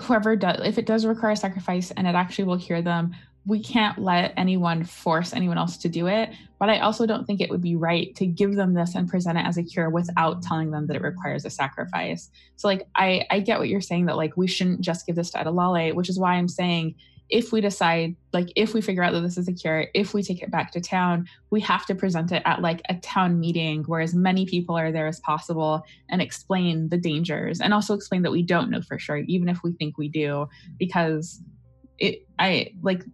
[0.00, 3.14] whoever does if it does require a sacrifice and it actually will cure them,
[3.44, 6.30] we can't let anyone force anyone else to do it.
[6.60, 9.36] But I also don't think it would be right to give them this and present
[9.36, 12.30] it as a cure without telling them that it requires a sacrifice.
[12.56, 15.30] So like I I get what you're saying that like we shouldn't just give this
[15.30, 16.94] to Adalale, which is why I'm saying
[17.30, 20.22] if we decide like if we figure out that this is a cure, if we
[20.22, 23.82] take it back to town, we have to present it at like a town meeting
[23.84, 28.22] where as many people are there as possible and explain the dangers and also explain
[28.22, 30.46] that we don't know for sure even if we think we do
[30.78, 31.42] because
[31.98, 33.04] it i like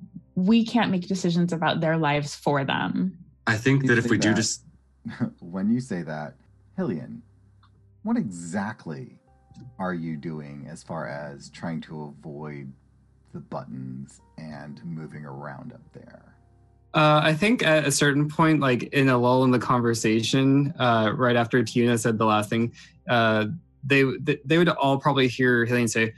[0.46, 3.18] we can't make decisions about their lives for them
[3.48, 4.62] I think that if say we do just
[5.40, 6.34] when you say that,
[6.76, 7.22] Hillian,
[8.02, 9.18] what exactly
[9.78, 12.70] are you doing as far as trying to avoid
[13.32, 16.34] the buttons and moving around up there?
[16.92, 21.12] Uh, I think at a certain point, like in a lull in the conversation, uh,
[21.14, 22.72] right after Tuna said the last thing,
[23.08, 23.46] uh,
[23.82, 26.12] they th- they would all probably hear Hillian say,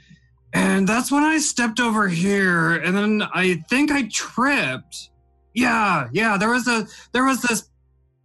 [0.53, 5.09] "And that's when I stepped over here, and then I think I tripped.
[5.53, 7.69] Yeah, yeah, there was a there was this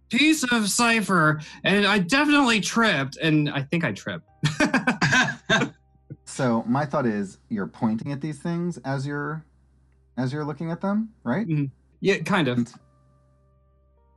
[0.08, 4.28] piece of cipher, and I definitely tripped, and I think I tripped."
[6.36, 9.44] So my thought is you're pointing at these things as you're
[10.18, 11.46] as you're looking at them, right?
[11.46, 11.66] Mm-hmm.
[12.00, 12.58] yeah, kind of.
[12.58, 12.72] And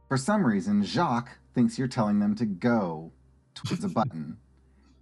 [0.07, 3.11] for some reason, Jacques thinks you're telling them to go
[3.53, 4.37] towards a button,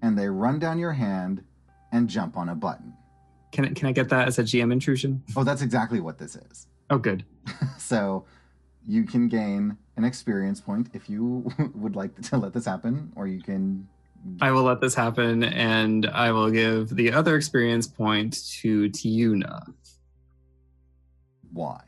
[0.02, 1.44] and they run down your hand
[1.98, 2.94] and jump on a button.
[3.52, 5.24] Can I, can I get that as a GM intrusion?
[5.36, 6.68] Oh, that's exactly what this is.
[6.90, 7.26] Oh, good.
[7.78, 8.26] so
[8.86, 13.28] you can gain an experience point if you would like to let this happen, or
[13.28, 13.88] you can.
[14.42, 19.74] I will let this happen, and I will give the other experience point to Tiuna.
[21.52, 21.82] Why?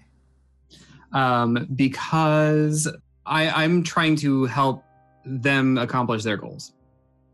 [1.13, 2.87] um, because
[3.25, 4.83] I, I'm trying to help
[5.25, 6.73] them accomplish their goals.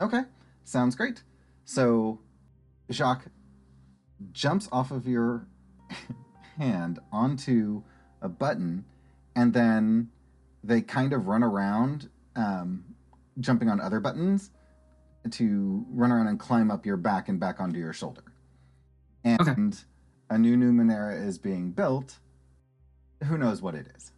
[0.02, 0.22] Okay,
[0.64, 1.24] sounds great.
[1.66, 2.20] So,
[2.92, 3.28] Jacques
[4.32, 5.48] jumps off of your
[6.58, 7.84] hand onto
[8.22, 8.86] a button,
[9.36, 10.10] and then
[10.64, 12.84] they kind of run around, um,
[13.40, 14.52] jumping on other buttons
[15.32, 18.24] to run around and climb up your back and back onto your shoulder.
[19.24, 19.56] And Okay.
[20.30, 22.20] a new Numenera is being built.
[23.24, 24.12] Who knows what it is?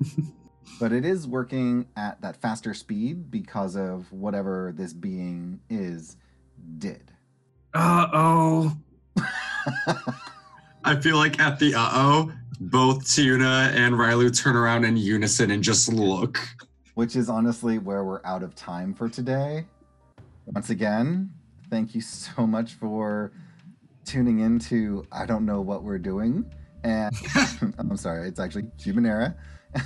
[0.80, 6.16] but it is working at that faster speed because of whatever this being is
[6.78, 7.12] did.
[7.78, 8.76] Uh oh.
[10.84, 15.50] I feel like at the uh oh, both Tiuna and Rylu turn around in unison
[15.50, 16.38] and just look.
[16.94, 19.66] Which is honestly where we're out of time for today.
[20.46, 21.30] Once again,
[21.68, 23.32] thank you so much for
[24.06, 26.50] tuning into I don't know what we're doing.
[26.82, 27.14] And
[27.78, 29.34] I'm sorry, it's actually Humanera.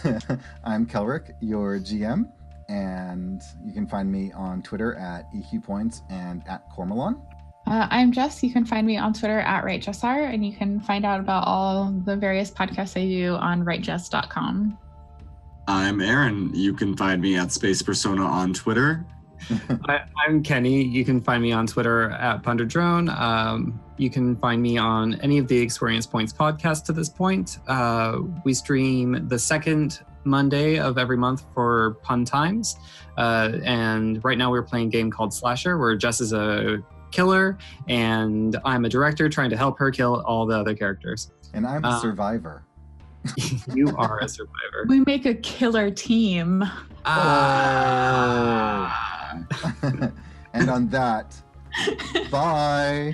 [0.64, 2.30] I'm Kelrick, your GM,
[2.68, 7.20] and you can find me on Twitter at EQ Points and at Cormelon.
[7.66, 8.42] Uh, I'm Jess.
[8.42, 11.92] You can find me on Twitter at RightJessR, and you can find out about all
[12.04, 14.76] the various podcasts I do on rightjess.com.
[15.68, 16.50] I'm Aaron.
[16.52, 19.06] You can find me at Space Persona on Twitter.
[19.88, 20.82] I, I'm Kenny.
[20.82, 23.08] You can find me on Twitter at Punderdrone.
[23.08, 27.58] Um, you can find me on any of the Experience Points podcasts to this point.
[27.68, 32.76] Uh, we stream the second Monday of every month for Pun Times.
[33.16, 37.56] Uh, and right now we're playing a game called Slasher, where Jess is a killer
[37.88, 41.30] and I'm a director trying to help her kill all the other characters.
[41.54, 42.62] And I'm a Uh, survivor.
[43.74, 44.86] you are a survivor.
[44.88, 46.64] We make a killer team.
[47.04, 48.96] Ah.
[50.54, 51.34] and on that,
[52.30, 53.12] bye.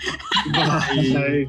[0.52, 1.46] Bye.